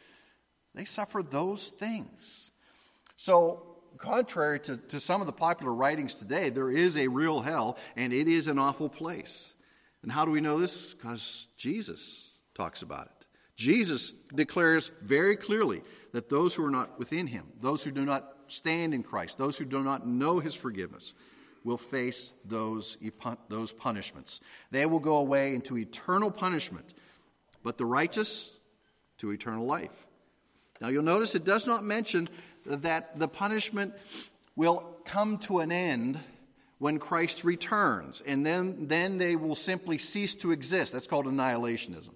they 0.73 0.83
suffer 0.83 1.23
those 1.23 1.69
things. 1.69 2.51
So, 3.15 3.63
contrary 3.97 4.59
to, 4.61 4.75
to 4.75 4.99
some 4.99 5.21
of 5.21 5.27
the 5.27 5.33
popular 5.33 5.73
writings 5.73 6.15
today, 6.15 6.49
there 6.49 6.69
is 6.69 6.97
a 6.97 7.07
real 7.07 7.39
hell, 7.39 7.77
and 7.95 8.11
it 8.11 8.27
is 8.27 8.47
an 8.47 8.59
awful 8.59 8.89
place. 8.89 9.53
And 10.03 10.11
how 10.11 10.25
do 10.25 10.31
we 10.31 10.41
know 10.41 10.59
this? 10.59 10.93
Because 10.93 11.47
Jesus 11.55 12.31
talks 12.53 12.81
about 12.81 13.05
it. 13.05 13.14
Jesus 13.55 14.11
declares 14.33 14.91
very 15.01 15.35
clearly 15.35 15.81
that 16.11 16.29
those 16.29 16.53
who 16.53 16.65
are 16.65 16.71
not 16.71 16.99
within 16.99 17.27
him, 17.27 17.45
those 17.61 17.83
who 17.83 17.91
do 17.91 18.05
not 18.05 18.33
stand 18.47 18.93
in 18.93 19.03
Christ, 19.03 19.37
those 19.37 19.57
who 19.57 19.65
do 19.65 19.81
not 19.81 20.05
know 20.05 20.39
his 20.39 20.53
forgiveness, 20.53 21.13
will 21.63 21.77
face 21.77 22.33
those, 22.45 22.97
those 23.49 23.71
punishments. 23.71 24.39
They 24.71 24.85
will 24.85 24.99
go 24.99 25.17
away 25.17 25.55
into 25.55 25.77
eternal 25.77 26.29
punishment, 26.29 26.93
but 27.63 27.77
the 27.77 27.85
righteous 27.85 28.55
to 29.17 29.31
eternal 29.31 29.65
life. 29.65 30.05
Now 30.79 30.89
you'll 30.89 31.03
notice 31.03 31.33
it 31.33 31.45
does 31.45 31.65
not 31.65 31.83
mention 31.83 32.29
that 32.65 33.19
the 33.19 33.27
punishment 33.27 33.93
will 34.55 34.95
come 35.05 35.37
to 35.39 35.59
an 35.59 35.71
end 35.71 36.19
when 36.77 36.99
Christ 36.99 37.43
returns, 37.43 38.21
and 38.27 38.45
then, 38.45 38.87
then 38.87 39.17
they 39.17 39.35
will 39.35 39.55
simply 39.55 39.97
cease 39.97 40.35
to 40.35 40.51
exist. 40.51 40.91
That's 40.91 41.07
called 41.07 41.25
annihilationism. 41.25 42.13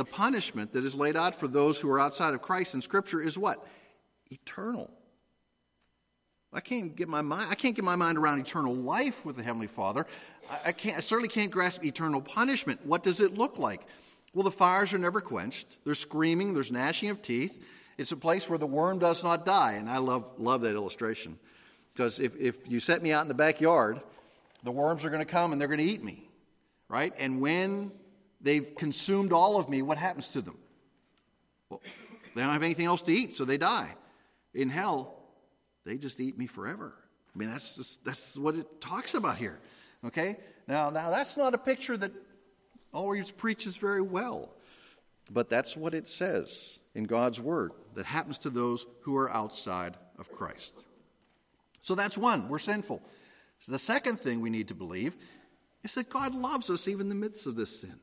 The 0.00 0.06
punishment 0.06 0.72
that 0.72 0.82
is 0.82 0.94
laid 0.94 1.14
out 1.14 1.34
for 1.34 1.46
those 1.46 1.78
who 1.78 1.90
are 1.90 2.00
outside 2.00 2.32
of 2.32 2.40
Christ 2.40 2.74
in 2.74 2.80
Scripture 2.80 3.20
is 3.20 3.36
what? 3.36 3.66
Eternal. 4.30 4.90
I 6.54 6.60
can't 6.60 6.96
get 6.96 7.06
my 7.06 7.20
mind. 7.20 7.48
I 7.50 7.54
can't 7.54 7.76
get 7.76 7.84
my 7.84 7.96
mind 7.96 8.16
around 8.16 8.40
eternal 8.40 8.74
life 8.74 9.26
with 9.26 9.36
the 9.36 9.42
Heavenly 9.42 9.66
Father. 9.66 10.06
I, 10.64 10.72
can't. 10.72 10.96
I 10.96 11.00
certainly 11.00 11.28
can't 11.28 11.50
grasp 11.50 11.84
eternal 11.84 12.22
punishment. 12.22 12.80
What 12.86 13.02
does 13.02 13.20
it 13.20 13.36
look 13.36 13.58
like? 13.58 13.82
Well, 14.32 14.42
the 14.42 14.50
fires 14.50 14.94
are 14.94 14.98
never 14.98 15.20
quenched. 15.20 15.76
There's 15.84 15.98
screaming. 15.98 16.54
There's 16.54 16.72
gnashing 16.72 17.10
of 17.10 17.20
teeth. 17.20 17.62
It's 17.98 18.12
a 18.12 18.16
place 18.16 18.48
where 18.48 18.58
the 18.58 18.66
worm 18.66 19.00
does 19.00 19.22
not 19.22 19.44
die, 19.44 19.72
and 19.72 19.86
I 19.86 19.98
love 19.98 20.24
love 20.38 20.62
that 20.62 20.76
illustration 20.76 21.38
because 21.92 22.20
if 22.20 22.40
if 22.40 22.66
you 22.66 22.80
set 22.80 23.02
me 23.02 23.12
out 23.12 23.20
in 23.20 23.28
the 23.28 23.34
backyard 23.34 24.00
the 24.62 24.72
worms 24.72 25.04
are 25.04 25.10
going 25.10 25.20
to 25.20 25.30
come 25.30 25.52
and 25.52 25.60
they're 25.60 25.68
going 25.68 25.78
to 25.78 25.84
eat 25.84 26.02
me, 26.02 26.26
right? 26.88 27.12
And 27.18 27.42
when 27.42 27.92
they've 28.40 28.74
consumed 28.74 29.32
all 29.32 29.56
of 29.56 29.68
me, 29.68 29.82
what 29.82 29.98
happens 29.98 30.28
to 30.28 30.42
them? 30.42 30.58
Well, 31.68 31.80
they 32.34 32.42
don't 32.42 32.52
have 32.52 32.62
anything 32.62 32.86
else 32.86 33.02
to 33.02 33.12
eat, 33.12 33.36
so 33.36 33.44
they 33.44 33.58
die. 33.58 33.90
In 34.54 34.68
hell, 34.68 35.18
they 35.84 35.96
just 35.96 36.20
eat 36.20 36.38
me 36.38 36.46
forever. 36.46 36.94
I 37.34 37.38
mean, 37.38 37.50
that's 37.50 37.76
just, 37.76 38.04
that's 38.04 38.36
what 38.36 38.56
it 38.56 38.80
talks 38.80 39.14
about 39.14 39.36
here. 39.36 39.60
Okay? 40.04 40.36
Now, 40.66 40.90
now 40.90 41.10
that's 41.10 41.36
not 41.36 41.54
a 41.54 41.58
picture 41.58 41.96
that 41.96 42.12
always 42.92 43.30
preaches 43.30 43.76
very 43.76 44.00
well, 44.00 44.50
but 45.30 45.48
that's 45.48 45.76
what 45.76 45.94
it 45.94 46.08
says 46.08 46.78
in 46.94 47.04
God's 47.04 47.40
word 47.40 47.72
that 47.94 48.06
happens 48.06 48.38
to 48.38 48.50
those 48.50 48.86
who 49.02 49.16
are 49.16 49.30
outside 49.30 49.96
of 50.18 50.32
Christ. 50.32 50.74
So 51.82 51.94
that's 51.94 52.18
one, 52.18 52.48
we're 52.48 52.58
sinful. 52.58 53.00
So 53.60 53.72
the 53.72 53.78
second 53.78 54.20
thing 54.20 54.40
we 54.40 54.50
need 54.50 54.68
to 54.68 54.74
believe 54.74 55.16
is 55.82 55.94
that 55.94 56.10
God 56.10 56.34
loves 56.34 56.70
us 56.70 56.88
even 56.88 57.02
in 57.02 57.08
the 57.08 57.14
midst 57.14 57.46
of 57.46 57.56
this 57.56 57.80
sin. 57.80 57.98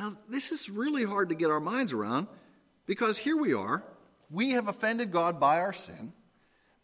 Now, 0.00 0.16
this 0.30 0.50
is 0.50 0.70
really 0.70 1.04
hard 1.04 1.28
to 1.28 1.34
get 1.34 1.50
our 1.50 1.60
minds 1.60 1.92
around 1.92 2.26
because 2.86 3.18
here 3.18 3.36
we 3.36 3.52
are. 3.52 3.84
We 4.30 4.52
have 4.52 4.66
offended 4.66 5.10
God 5.10 5.38
by 5.38 5.60
our 5.60 5.74
sin, 5.74 6.14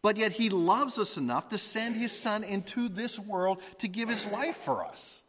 but 0.02 0.18
yet 0.18 0.32
He 0.32 0.50
loves 0.50 0.98
us 0.98 1.16
enough 1.16 1.48
to 1.48 1.56
send 1.56 1.96
His 1.96 2.12
Son 2.12 2.44
into 2.44 2.90
this 2.90 3.18
world 3.18 3.62
to 3.78 3.88
give 3.88 4.10
His 4.10 4.26
life 4.26 4.58
for 4.58 4.84
us. 4.84 5.22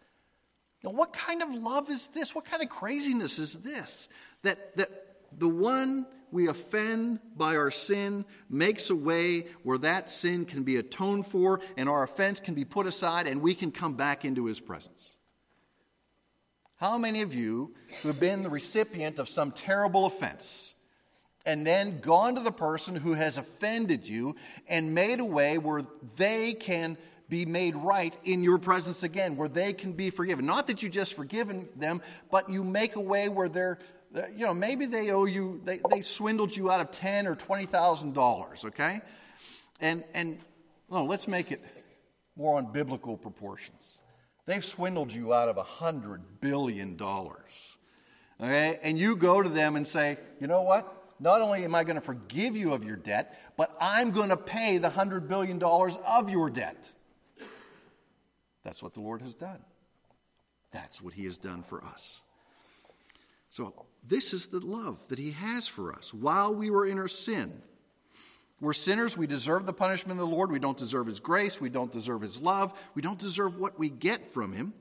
Now, 0.84 0.90
what 0.90 1.14
kind 1.14 1.42
of 1.42 1.50
love 1.50 1.90
is 1.90 2.08
this? 2.08 2.36
What 2.36 2.44
kind 2.44 2.62
of 2.62 2.68
craziness 2.68 3.40
is 3.40 3.54
this? 3.54 4.10
That, 4.44 4.76
that 4.76 4.90
the 5.38 5.48
one 5.48 6.08
we 6.30 6.50
offend 6.50 7.20
by 7.38 7.56
our 7.56 7.72
sin 7.72 8.26
makes 8.50 8.90
a 8.90 8.96
way 8.96 9.48
where 9.64 9.78
that 9.78 10.12
sin 10.12 10.44
can 10.44 10.64
be 10.64 10.76
atoned 10.76 11.26
for 11.26 11.62
and 11.78 11.88
our 11.88 12.04
offense 12.04 12.42
can 12.42 12.54
be 12.54 12.66
put 12.66 12.86
aside 12.86 13.28
and 13.28 13.42
we 13.42 13.56
can 13.56 13.72
come 13.72 13.94
back 13.94 14.26
into 14.26 14.44
his 14.44 14.60
presence. 14.60 15.14
How 16.78 16.98
many 16.98 17.22
of 17.22 17.34
you 17.34 17.74
who 18.02 18.08
have 18.08 18.20
been 18.20 18.44
the 18.44 18.50
recipient 18.50 19.20
of 19.20 19.28
some 19.28 19.52
terrible 19.52 20.06
offense 20.06 20.76
and 21.46 21.66
then 21.66 22.00
gone 22.00 22.36
to 22.36 22.42
the 22.42 22.52
person 22.52 22.96
who 22.96 23.14
has 23.14 23.38
offended 23.38 24.08
you 24.08 24.36
and 24.68 24.94
made 24.94 25.20
a 25.20 25.26
way 25.26 25.58
where 25.58 25.84
they 26.16 26.54
can 26.54 26.98
be 27.30 27.46
made 27.46 27.76
right 27.76 28.16
in 28.24 28.44
your 28.44 28.58
presence 28.58 29.04
again, 29.04 29.36
where 29.38 29.50
they 29.50 29.74
can 29.74 29.92
be 29.92 30.12
forgiven? 30.12 30.46
Not 30.46 30.68
that 30.68 30.84
you 30.84 30.90
just 30.90 31.16
forgiven 31.16 31.68
them, 31.76 32.02
but 32.32 32.50
you 32.50 32.64
make 32.64 32.96
a 32.96 33.02
way 33.02 33.28
where 33.28 33.50
they're 33.50 33.80
you 34.36 34.46
know, 34.46 34.54
maybe 34.54 34.86
they 34.86 35.12
owe 35.12 35.26
you, 35.26 35.62
they, 35.66 35.82
they 35.90 36.02
swindled 36.02 36.56
you 36.56 36.72
out 36.72 36.80
of 36.80 36.92
ten 36.92 37.28
or 37.28 37.36
twenty 37.36 37.66
thousand 37.66 38.14
dollars, 38.14 38.64
okay? 38.66 39.02
And 39.82 40.04
and 40.14 40.40
no, 40.90 41.04
let's 41.04 41.28
make 41.28 41.52
it 41.52 41.62
more 42.36 42.58
on 42.58 42.72
biblical 42.72 43.18
proportions. 43.18 43.97
They've 44.48 44.66
swindled 44.66 45.14
you 45.14 45.34
out 45.34 45.50
of 45.50 45.58
a 45.58 45.64
hundred 45.64 46.22
billion 46.42 46.96
dollars. 46.96 47.78
Okay? 48.42 48.80
And 48.82 48.98
you 48.98 49.16
go 49.16 49.44
to 49.44 49.50
them 49.50 49.76
and 49.76 49.86
say, 49.86 50.18
you 50.40 50.48
know 50.48 50.64
what? 50.64 50.94
Not 51.20 51.42
only 51.42 51.64
am 51.64 51.76
I 51.76 51.84
going 51.84 51.96
to 51.96 52.02
forgive 52.02 52.56
you 52.56 52.74
of 52.74 52.84
your 52.84 52.96
debt, 52.96 53.38
but 53.58 53.76
I'm 53.80 54.12
going 54.12 54.30
to 54.30 54.38
pay 54.38 54.78
the 54.78 54.90
hundred 54.90 55.28
billion 55.28 55.60
dollars 55.60 55.98
of 56.08 56.30
your 56.30 56.50
debt. 56.50 56.90
That's 58.64 58.82
what 58.82 58.94
the 58.94 59.02
Lord 59.02 59.22
has 59.22 59.34
done. 59.34 59.60
That's 60.72 61.02
what 61.02 61.14
He 61.14 61.26
has 61.26 61.38
done 61.38 61.64
for 61.64 61.84
us. 61.84 62.22
So, 63.50 63.86
this 64.08 64.34
is 64.34 64.48
the 64.48 64.60
love 64.60 65.00
that 65.08 65.20
He 65.20 65.32
has 65.32 65.68
for 65.68 65.94
us 65.94 66.14
while 66.14 66.54
we 66.54 66.70
were 66.70 66.86
in 66.86 67.00
our 67.00 67.08
sin. 67.08 67.62
We're 68.60 68.74
sinners. 68.74 69.16
We 69.16 69.28
deserve 69.28 69.66
the 69.66 69.74
punishment 69.74 70.20
of 70.20 70.28
the 70.28 70.36
Lord. 70.36 70.52
We 70.52 70.60
don't 70.60 70.78
deserve 70.78 71.08
His 71.08 71.20
grace. 71.20 71.62
We 71.62 71.70
don't 71.70 71.92
deserve 71.92 72.22
His 72.22 72.42
love. 72.42 72.74
We 72.96 73.02
don't 73.02 73.20
deserve 73.20 73.60
what 73.60 73.78
we 73.78 73.90
get 73.90 74.34
from 74.34 74.54
Him. 74.54 74.74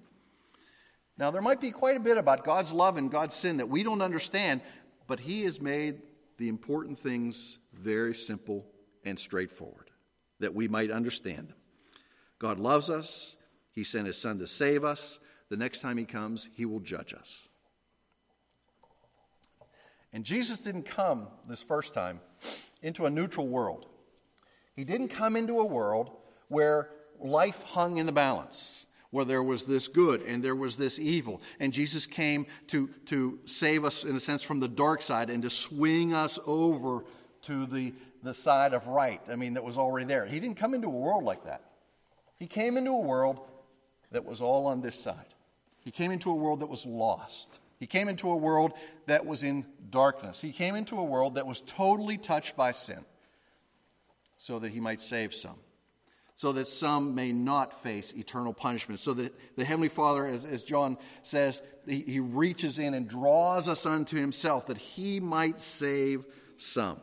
Now, 1.18 1.30
there 1.30 1.42
might 1.42 1.60
be 1.60 1.70
quite 1.70 1.96
a 1.96 2.00
bit 2.00 2.16
about 2.18 2.44
God's 2.44 2.72
love 2.72 2.96
and 2.96 3.10
God's 3.10 3.34
sin 3.34 3.58
that 3.58 3.68
we 3.68 3.82
don't 3.82 4.02
understand, 4.02 4.60
but 5.06 5.20
He 5.20 5.42
has 5.44 5.60
made 5.60 6.00
the 6.38 6.48
important 6.48 6.98
things 6.98 7.58
very 7.72 8.14
simple 8.14 8.66
and 9.04 9.18
straightforward 9.18 9.90
that 10.40 10.54
we 10.54 10.68
might 10.68 10.90
understand 10.90 11.48
them. 11.48 11.56
God 12.38 12.58
loves 12.58 12.90
us. 12.90 13.36
He 13.72 13.84
sent 13.84 14.06
His 14.06 14.18
Son 14.18 14.38
to 14.38 14.46
save 14.46 14.84
us. 14.84 15.18
The 15.48 15.56
next 15.56 15.80
time 15.80 15.98
He 15.98 16.04
comes, 16.04 16.48
He 16.54 16.64
will 16.64 16.80
judge 16.80 17.14
us. 17.14 17.48
And 20.12 20.24
Jesus 20.24 20.60
didn't 20.60 20.84
come 20.84 21.28
this 21.46 21.62
first 21.62 21.92
time 21.92 22.20
into 22.82 23.06
a 23.06 23.10
neutral 23.10 23.48
world. 23.48 23.86
He 24.74 24.84
didn't 24.84 25.08
come 25.08 25.36
into 25.36 25.60
a 25.60 25.64
world 25.64 26.10
where 26.48 26.90
life 27.18 27.62
hung 27.62 27.98
in 27.98 28.06
the 28.06 28.12
balance, 28.12 28.86
where 29.10 29.24
there 29.24 29.42
was 29.42 29.64
this 29.64 29.88
good 29.88 30.22
and 30.22 30.42
there 30.42 30.54
was 30.56 30.76
this 30.76 30.98
evil. 30.98 31.40
And 31.60 31.72
Jesus 31.72 32.06
came 32.06 32.46
to, 32.68 32.88
to 33.06 33.38
save 33.44 33.84
us, 33.84 34.04
in 34.04 34.14
a 34.16 34.20
sense, 34.20 34.42
from 34.42 34.60
the 34.60 34.68
dark 34.68 35.02
side 35.02 35.30
and 35.30 35.42
to 35.42 35.50
swing 35.50 36.12
us 36.14 36.38
over 36.46 37.04
to 37.42 37.66
the, 37.66 37.94
the 38.22 38.34
side 38.34 38.74
of 38.74 38.86
right. 38.86 39.20
I 39.30 39.36
mean, 39.36 39.54
that 39.54 39.64
was 39.64 39.78
already 39.78 40.06
there. 40.06 40.26
He 40.26 40.40
didn't 40.40 40.56
come 40.56 40.74
into 40.74 40.88
a 40.88 40.90
world 40.90 41.24
like 41.24 41.44
that. 41.44 41.62
He 42.38 42.46
came 42.46 42.76
into 42.76 42.90
a 42.90 43.00
world 43.00 43.40
that 44.10 44.24
was 44.24 44.42
all 44.42 44.66
on 44.66 44.80
this 44.80 44.94
side. 44.94 45.34
He 45.80 45.90
came 45.90 46.10
into 46.10 46.30
a 46.30 46.34
world 46.34 46.60
that 46.60 46.68
was 46.68 46.84
lost. 46.84 47.60
He 47.78 47.86
came 47.86 48.08
into 48.08 48.30
a 48.30 48.36
world 48.36 48.72
that 49.06 49.26
was 49.26 49.42
in 49.42 49.66
darkness. 49.90 50.40
He 50.40 50.52
came 50.52 50.74
into 50.74 50.98
a 50.98 51.04
world 51.04 51.34
that 51.34 51.46
was 51.46 51.60
totally 51.60 52.16
touched 52.16 52.56
by 52.56 52.72
sin 52.72 53.04
so 54.36 54.58
that 54.58 54.70
he 54.70 54.80
might 54.80 55.02
save 55.02 55.34
some, 55.34 55.56
so 56.36 56.52
that 56.52 56.68
some 56.68 57.14
may 57.14 57.32
not 57.32 57.72
face 57.82 58.12
eternal 58.12 58.52
punishment, 58.52 59.00
so 59.00 59.14
that 59.14 59.34
the 59.56 59.64
Heavenly 59.64 59.88
Father, 59.88 60.26
as, 60.26 60.44
as 60.44 60.62
John 60.62 60.96
says, 61.22 61.62
he, 61.86 62.00
he 62.00 62.20
reaches 62.20 62.78
in 62.78 62.94
and 62.94 63.08
draws 63.08 63.68
us 63.68 63.86
unto 63.86 64.16
himself 64.16 64.66
that 64.66 64.78
he 64.78 65.20
might 65.20 65.60
save 65.60 66.24
some. 66.56 67.00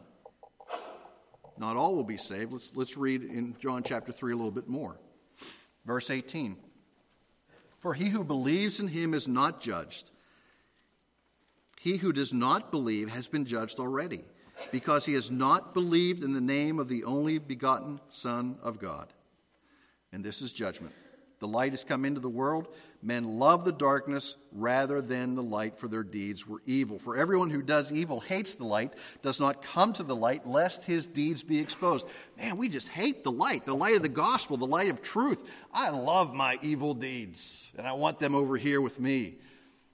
Not 1.57 1.77
all 1.77 1.95
will 1.95 2.03
be 2.03 2.17
saved. 2.17 2.51
Let's, 2.51 2.71
let's 2.75 2.97
read 2.97 3.23
in 3.23 3.55
John 3.59 3.83
chapter 3.83 4.11
3 4.11 4.33
a 4.33 4.35
little 4.35 4.51
bit 4.51 4.67
more. 4.67 4.97
Verse 5.85 6.09
18 6.09 6.57
For 7.79 7.93
he 7.93 8.09
who 8.09 8.23
believes 8.23 8.79
in 8.79 8.87
him 8.87 9.13
is 9.13 9.27
not 9.27 9.61
judged. 9.61 10.09
He 11.83 11.97
who 11.97 12.13
does 12.13 12.31
not 12.31 12.71
believe 12.71 13.09
has 13.09 13.27
been 13.27 13.43
judged 13.43 13.77
already, 13.77 14.23
because 14.71 15.05
he 15.05 15.15
has 15.15 15.29
not 15.29 15.73
believed 15.73 16.23
in 16.23 16.31
the 16.31 16.39
name 16.39 16.79
of 16.79 16.87
the 16.87 17.03
only 17.03 17.39
begotten 17.39 17.99
Son 18.07 18.55
of 18.63 18.79
God. 18.79 19.11
And 20.13 20.23
this 20.23 20.41
is 20.41 20.53
judgment. 20.53 20.93
The 21.39 21.47
light 21.49 21.71
has 21.71 21.83
come 21.83 22.05
into 22.05 22.21
the 22.21 22.29
world. 22.29 22.69
Men 23.01 23.37
love 23.37 23.65
the 23.65 23.73
darkness 23.73 24.37
rather 24.53 25.01
than 25.01 25.35
the 25.35 25.43
light, 25.43 25.77
for 25.77 25.89
their 25.89 26.03
deeds 26.03 26.47
were 26.47 26.61
evil. 26.65 26.99
For 26.99 27.17
everyone 27.17 27.49
who 27.49 27.61
does 27.61 27.91
evil 27.91 28.21
hates 28.21 28.53
the 28.53 28.63
light, 28.63 28.93
does 29.21 29.41
not 29.41 29.61
come 29.61 29.91
to 29.91 30.03
the 30.03 30.15
light, 30.15 30.47
lest 30.47 30.85
his 30.85 31.05
deeds 31.05 31.43
be 31.43 31.59
exposed. 31.59 32.07
Man, 32.37 32.55
we 32.55 32.69
just 32.69 32.87
hate 32.87 33.25
the 33.25 33.31
light, 33.33 33.65
the 33.65 33.75
light 33.75 33.97
of 33.97 34.03
the 34.03 34.07
gospel, 34.07 34.55
the 34.55 34.65
light 34.65 34.89
of 34.89 35.01
truth. 35.01 35.43
I 35.73 35.89
love 35.89 36.33
my 36.33 36.57
evil 36.61 36.93
deeds, 36.93 37.73
and 37.77 37.85
I 37.85 37.91
want 37.91 38.19
them 38.19 38.35
over 38.35 38.55
here 38.55 38.79
with 38.79 39.01
me. 39.01 39.35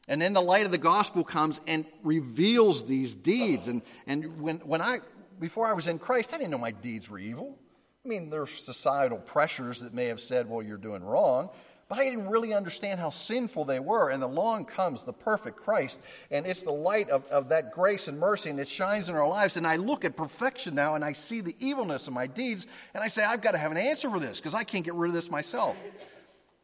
And 0.09 0.19
then 0.19 0.33
the 0.33 0.41
light 0.41 0.65
of 0.65 0.71
the 0.71 0.79
gospel 0.79 1.23
comes 1.23 1.61
and 1.67 1.85
reveals 2.03 2.85
these 2.85 3.13
deeds. 3.13 3.67
And, 3.67 3.83
and 4.07 4.41
when, 4.41 4.57
when 4.57 4.81
I, 4.81 4.99
before 5.39 5.67
I 5.67 5.73
was 5.73 5.87
in 5.87 5.99
Christ, 5.99 6.33
I 6.33 6.37
didn't 6.37 6.49
know 6.49 6.57
my 6.57 6.71
deeds 6.71 7.09
were 7.09 7.19
evil. 7.19 7.57
I 8.03 8.07
mean, 8.07 8.31
there's 8.31 8.51
societal 8.51 9.19
pressures 9.19 9.79
that 9.81 9.93
may 9.93 10.05
have 10.05 10.19
said, 10.19 10.49
well, 10.49 10.63
you're 10.63 10.77
doing 10.77 11.03
wrong. 11.03 11.49
But 11.89 11.99
I 11.99 12.05
didn't 12.05 12.27
really 12.27 12.55
understand 12.55 12.99
how 12.99 13.11
sinful 13.11 13.65
they 13.65 13.79
were. 13.79 14.09
And 14.09 14.23
along 14.23 14.65
comes 14.65 15.03
the 15.03 15.13
perfect 15.13 15.57
Christ. 15.57 15.99
And 16.31 16.45
it's 16.47 16.63
the 16.63 16.71
light 16.71 17.09
of, 17.11 17.23
of 17.27 17.49
that 17.49 17.71
grace 17.71 18.07
and 18.07 18.19
mercy, 18.19 18.49
and 18.49 18.59
it 18.59 18.67
shines 18.67 19.09
in 19.09 19.15
our 19.15 19.27
lives. 19.27 19.57
And 19.57 19.67
I 19.67 19.75
look 19.75 20.05
at 20.05 20.15
perfection 20.15 20.73
now, 20.73 20.95
and 20.95 21.05
I 21.05 21.13
see 21.13 21.41
the 21.41 21.55
evilness 21.59 22.07
of 22.07 22.13
my 22.13 22.25
deeds, 22.25 22.65
and 22.95 23.03
I 23.03 23.09
say, 23.09 23.23
I've 23.23 23.41
got 23.41 23.51
to 23.51 23.59
have 23.59 23.71
an 23.71 23.77
answer 23.77 24.09
for 24.09 24.19
this 24.19 24.39
because 24.39 24.55
I 24.55 24.63
can't 24.63 24.85
get 24.85 24.95
rid 24.95 25.09
of 25.09 25.13
this 25.13 25.29
myself. 25.29 25.77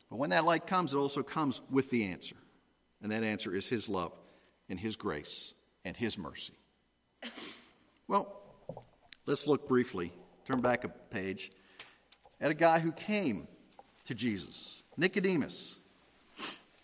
But 0.10 0.18
when 0.18 0.32
that 0.32 0.46
light 0.46 0.66
comes, 0.66 0.96
it 0.96 0.98
also 0.98 1.22
comes 1.22 1.62
with 1.70 1.92
the 1.92 2.06
answer. 2.06 2.36
And 3.06 3.12
that 3.12 3.24
answer 3.24 3.54
is 3.54 3.70
His 3.70 3.88
love 3.88 4.14
and 4.68 4.80
His 4.80 4.96
grace 4.96 5.54
and 5.86 5.96
His 5.96 6.18
mercy. 6.18 6.56
Well, 8.08 8.42
let's 9.28 9.46
look 9.46 9.68
briefly, 9.68 10.12
turn 10.48 10.60
back 10.60 10.86
a 10.86 10.90
page, 10.90 11.52
at 12.42 12.50
a 12.50 12.56
guy 12.56 12.80
who 12.80 12.92
came 12.92 13.48
to 14.06 14.16
Jesus, 14.16 14.82
Nicodemus. 14.98 15.76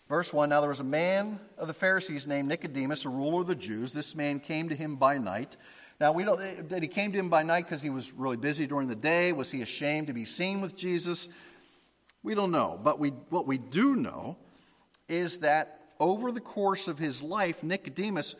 Verse 0.08 0.32
1 0.32 0.50
Now 0.50 0.60
there 0.60 0.70
was 0.70 0.78
a 0.78 0.84
man 0.84 1.40
of 1.58 1.66
the 1.66 1.74
Pharisees 1.74 2.28
named 2.28 2.46
Nicodemus, 2.48 3.04
a 3.04 3.08
ruler 3.08 3.40
of 3.40 3.48
the 3.48 3.56
Jews. 3.56 3.92
This 3.92 4.14
man 4.14 4.38
came 4.38 4.68
to 4.68 4.76
him 4.76 4.94
by 4.94 5.18
night. 5.18 5.56
Now, 6.00 6.12
we 6.12 6.22
don't, 6.22 6.68
did 6.68 6.84
he 6.84 6.88
came 6.88 7.10
to 7.10 7.18
him 7.18 7.30
by 7.30 7.42
night 7.42 7.64
because 7.64 7.82
he 7.82 7.90
was 7.90 8.12
really 8.12 8.36
busy 8.36 8.68
during 8.68 8.86
the 8.86 8.94
day? 8.94 9.32
Was 9.32 9.50
he 9.50 9.60
ashamed 9.60 10.06
to 10.06 10.12
be 10.12 10.24
seen 10.24 10.60
with 10.60 10.76
Jesus? 10.76 11.28
We 12.22 12.36
don't 12.36 12.52
know. 12.52 12.78
But 12.80 13.00
we, 13.00 13.08
what 13.08 13.48
we 13.48 13.58
do 13.58 13.96
know 13.96 14.36
is 15.08 15.38
that 15.40 15.80
over 16.02 16.32
the 16.32 16.40
course 16.40 16.88
of 16.88 16.98
his 16.98 17.22
life, 17.22 17.62
Nicodemus 17.62 18.34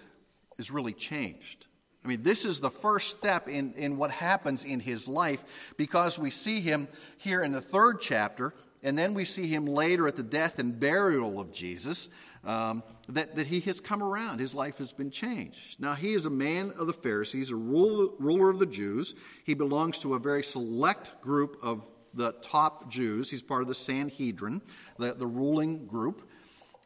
is 0.58 0.72
really 0.72 0.92
changed. 0.92 1.66
I 2.04 2.08
mean, 2.08 2.24
this 2.24 2.44
is 2.44 2.58
the 2.58 2.70
first 2.70 3.16
step 3.16 3.48
in, 3.48 3.74
in 3.74 3.96
what 3.96 4.10
happens 4.10 4.64
in 4.64 4.80
his 4.80 5.06
life 5.06 5.44
because 5.76 6.18
we 6.18 6.30
see 6.30 6.60
him 6.60 6.88
here 7.18 7.40
in 7.40 7.52
the 7.52 7.60
third 7.60 8.00
chapter 8.00 8.52
and 8.82 8.98
then 8.98 9.14
we 9.14 9.24
see 9.24 9.46
him 9.46 9.64
later 9.64 10.08
at 10.08 10.16
the 10.16 10.24
death 10.24 10.58
and 10.58 10.80
burial 10.80 11.38
of 11.38 11.52
Jesus, 11.52 12.08
um, 12.44 12.82
that, 13.08 13.36
that 13.36 13.46
he 13.46 13.60
has 13.60 13.78
come 13.78 14.02
around. 14.02 14.40
His 14.40 14.56
life 14.56 14.78
has 14.78 14.92
been 14.92 15.12
changed. 15.12 15.78
Now, 15.78 15.94
he 15.94 16.14
is 16.14 16.26
a 16.26 16.30
man 16.30 16.72
of 16.76 16.88
the 16.88 16.92
Pharisees, 16.92 17.52
a 17.52 17.56
ruler, 17.56 18.08
ruler 18.18 18.50
of 18.50 18.58
the 18.58 18.66
Jews. 18.66 19.14
He 19.44 19.54
belongs 19.54 20.00
to 20.00 20.14
a 20.14 20.18
very 20.18 20.42
select 20.42 21.20
group 21.20 21.58
of 21.62 21.86
the 22.12 22.32
top 22.42 22.90
Jews. 22.90 23.30
He's 23.30 23.40
part 23.40 23.62
of 23.62 23.68
the 23.68 23.74
Sanhedrin, 23.76 24.60
the, 24.98 25.14
the 25.14 25.28
ruling 25.28 25.86
group. 25.86 26.28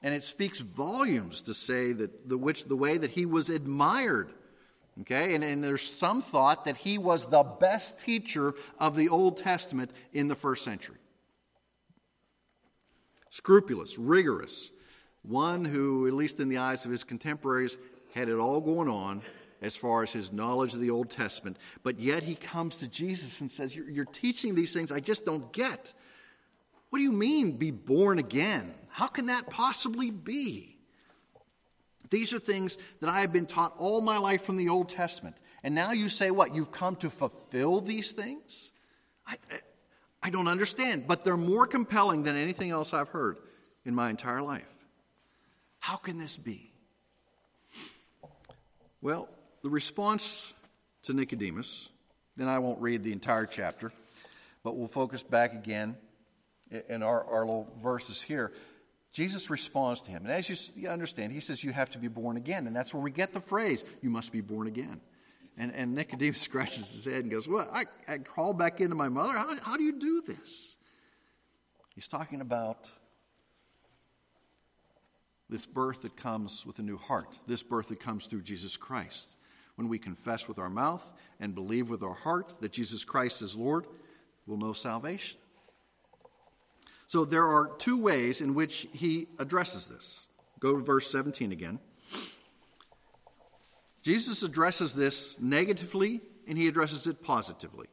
And 0.02 0.14
it 0.14 0.22
speaks 0.22 0.60
volumes 0.60 1.42
to 1.42 1.54
say 1.54 1.92
that 1.92 2.28
the, 2.28 2.38
which, 2.38 2.64
the 2.64 2.76
way 2.76 2.98
that 2.98 3.10
he 3.10 3.26
was 3.26 3.50
admired. 3.50 4.30
Okay, 5.02 5.34
and, 5.34 5.44
and 5.44 5.62
there's 5.62 5.82
some 5.82 6.22
thought 6.22 6.64
that 6.64 6.76
he 6.76 6.96
was 6.96 7.26
the 7.26 7.42
best 7.42 8.00
teacher 8.00 8.54
of 8.78 8.96
the 8.96 9.10
Old 9.10 9.36
Testament 9.36 9.90
in 10.12 10.28
the 10.28 10.34
first 10.34 10.64
century. 10.64 10.96
Scrupulous, 13.28 13.98
rigorous, 13.98 14.70
one 15.22 15.64
who, 15.64 16.06
at 16.06 16.14
least 16.14 16.40
in 16.40 16.48
the 16.48 16.58
eyes 16.58 16.86
of 16.86 16.90
his 16.90 17.04
contemporaries, 17.04 17.76
had 18.14 18.30
it 18.30 18.38
all 18.38 18.60
going 18.60 18.88
on 18.88 19.20
as 19.60 19.76
far 19.76 20.02
as 20.02 20.12
his 20.12 20.32
knowledge 20.32 20.72
of 20.72 20.80
the 20.80 20.90
Old 20.90 21.10
Testament. 21.10 21.58
But 21.82 22.00
yet 22.00 22.22
he 22.22 22.34
comes 22.34 22.78
to 22.78 22.88
Jesus 22.88 23.42
and 23.42 23.50
says, 23.50 23.76
You're, 23.76 23.90
you're 23.90 24.04
teaching 24.06 24.54
these 24.54 24.72
things 24.72 24.90
I 24.90 25.00
just 25.00 25.26
don't 25.26 25.52
get. 25.52 25.92
What 26.88 26.98
do 26.98 27.02
you 27.02 27.12
mean, 27.12 27.58
be 27.58 27.70
born 27.70 28.18
again? 28.18 28.72
How 28.96 29.08
can 29.08 29.26
that 29.26 29.50
possibly 29.50 30.10
be? 30.10 30.74
These 32.08 32.32
are 32.32 32.38
things 32.38 32.78
that 33.00 33.10
I 33.10 33.20
have 33.20 33.30
been 33.30 33.44
taught 33.44 33.74
all 33.76 34.00
my 34.00 34.16
life 34.16 34.40
from 34.40 34.56
the 34.56 34.70
Old 34.70 34.88
Testament. 34.88 35.36
And 35.62 35.74
now 35.74 35.92
you 35.92 36.08
say 36.08 36.30
what? 36.30 36.54
You've 36.54 36.72
come 36.72 36.96
to 36.96 37.10
fulfill 37.10 37.82
these 37.82 38.12
things? 38.12 38.70
I, 39.26 39.36
I 40.22 40.30
don't 40.30 40.48
understand, 40.48 41.06
but 41.06 41.24
they're 41.24 41.36
more 41.36 41.66
compelling 41.66 42.22
than 42.22 42.36
anything 42.36 42.70
else 42.70 42.94
I've 42.94 43.10
heard 43.10 43.36
in 43.84 43.94
my 43.94 44.08
entire 44.08 44.40
life. 44.40 44.64
How 45.78 45.96
can 45.96 46.16
this 46.16 46.38
be? 46.38 46.72
Well, 49.02 49.28
the 49.62 49.68
response 49.68 50.54
to 51.02 51.12
Nicodemus, 51.12 51.90
then 52.38 52.48
I 52.48 52.60
won't 52.60 52.80
read 52.80 53.04
the 53.04 53.12
entire 53.12 53.44
chapter, 53.44 53.92
but 54.64 54.74
we'll 54.74 54.88
focus 54.88 55.22
back 55.22 55.52
again 55.52 55.98
in 56.88 57.02
our, 57.02 57.24
our 57.26 57.40
little 57.40 57.70
verses 57.82 58.22
here. 58.22 58.54
Jesus 59.16 59.48
responds 59.48 60.02
to 60.02 60.10
him. 60.10 60.26
And 60.26 60.30
as 60.30 60.76
you, 60.76 60.90
understand, 60.90 61.32
he 61.32 61.40
says, 61.40 61.64
You 61.64 61.72
have 61.72 61.88
to 61.92 61.98
be 61.98 62.06
born 62.06 62.36
again. 62.36 62.66
And 62.66 62.76
that's 62.76 62.92
where 62.92 63.02
we 63.02 63.10
get 63.10 63.32
the 63.32 63.40
phrase, 63.40 63.82
You 64.02 64.10
must 64.10 64.30
be 64.30 64.42
born 64.42 64.66
again. 64.66 65.00
And, 65.56 65.72
and 65.74 65.94
Nicodemus 65.94 66.38
scratches 66.42 66.92
his 66.92 67.06
head 67.06 67.22
and 67.22 67.30
goes, 67.30 67.48
Well, 67.48 67.66
I, 67.72 67.84
I 68.06 68.18
crawled 68.18 68.58
back 68.58 68.82
into 68.82 68.94
my 68.94 69.08
mother. 69.08 69.32
How, 69.32 69.56
how 69.62 69.76
do 69.78 69.84
you 69.84 69.98
do 69.98 70.20
this? 70.20 70.76
He's 71.94 72.08
talking 72.08 72.42
about 72.42 72.90
this 75.48 75.64
birth 75.64 76.02
that 76.02 76.14
comes 76.18 76.66
with 76.66 76.78
a 76.78 76.82
new 76.82 76.98
heart, 76.98 77.38
this 77.46 77.62
birth 77.62 77.88
that 77.88 78.00
comes 78.00 78.26
through 78.26 78.42
Jesus 78.42 78.76
Christ. 78.76 79.30
When 79.76 79.88
we 79.88 79.98
confess 79.98 80.46
with 80.46 80.58
our 80.58 80.68
mouth 80.68 81.10
and 81.40 81.54
believe 81.54 81.88
with 81.88 82.02
our 82.02 82.12
heart 82.12 82.52
that 82.60 82.72
Jesus 82.72 83.02
Christ 83.02 83.40
is 83.40 83.56
Lord, 83.56 83.86
we'll 84.46 84.58
know 84.58 84.74
salvation. 84.74 85.38
So 87.08 87.24
there 87.24 87.46
are 87.46 87.70
two 87.78 87.98
ways 87.98 88.40
in 88.40 88.54
which 88.54 88.88
he 88.92 89.28
addresses 89.38 89.88
this. 89.88 90.26
Go 90.58 90.74
to 90.74 90.82
verse 90.82 91.10
17 91.10 91.52
again. 91.52 91.78
Jesus 94.02 94.42
addresses 94.42 94.94
this 94.94 95.38
negatively 95.40 96.20
and 96.46 96.56
he 96.56 96.68
addresses 96.68 97.06
it 97.06 97.22
positively, 97.22 97.88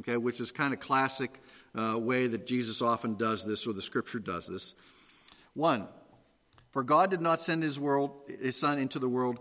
okay, 0.00 0.16
which 0.16 0.40
is 0.40 0.50
kind 0.50 0.72
of 0.72 0.80
classic 0.80 1.30
uh, 1.74 1.98
way 1.98 2.26
that 2.26 2.46
Jesus 2.46 2.82
often 2.82 3.16
does 3.16 3.44
this 3.44 3.66
or 3.66 3.72
the 3.72 3.82
scripture 3.82 4.18
does 4.18 4.46
this. 4.46 4.74
One, 5.54 5.88
for 6.70 6.82
God 6.82 7.10
did 7.10 7.20
not 7.20 7.42
send 7.42 7.62
his 7.62 7.78
world, 7.78 8.12
his 8.40 8.56
son 8.56 8.78
into 8.78 8.98
the 8.98 9.08
world 9.08 9.38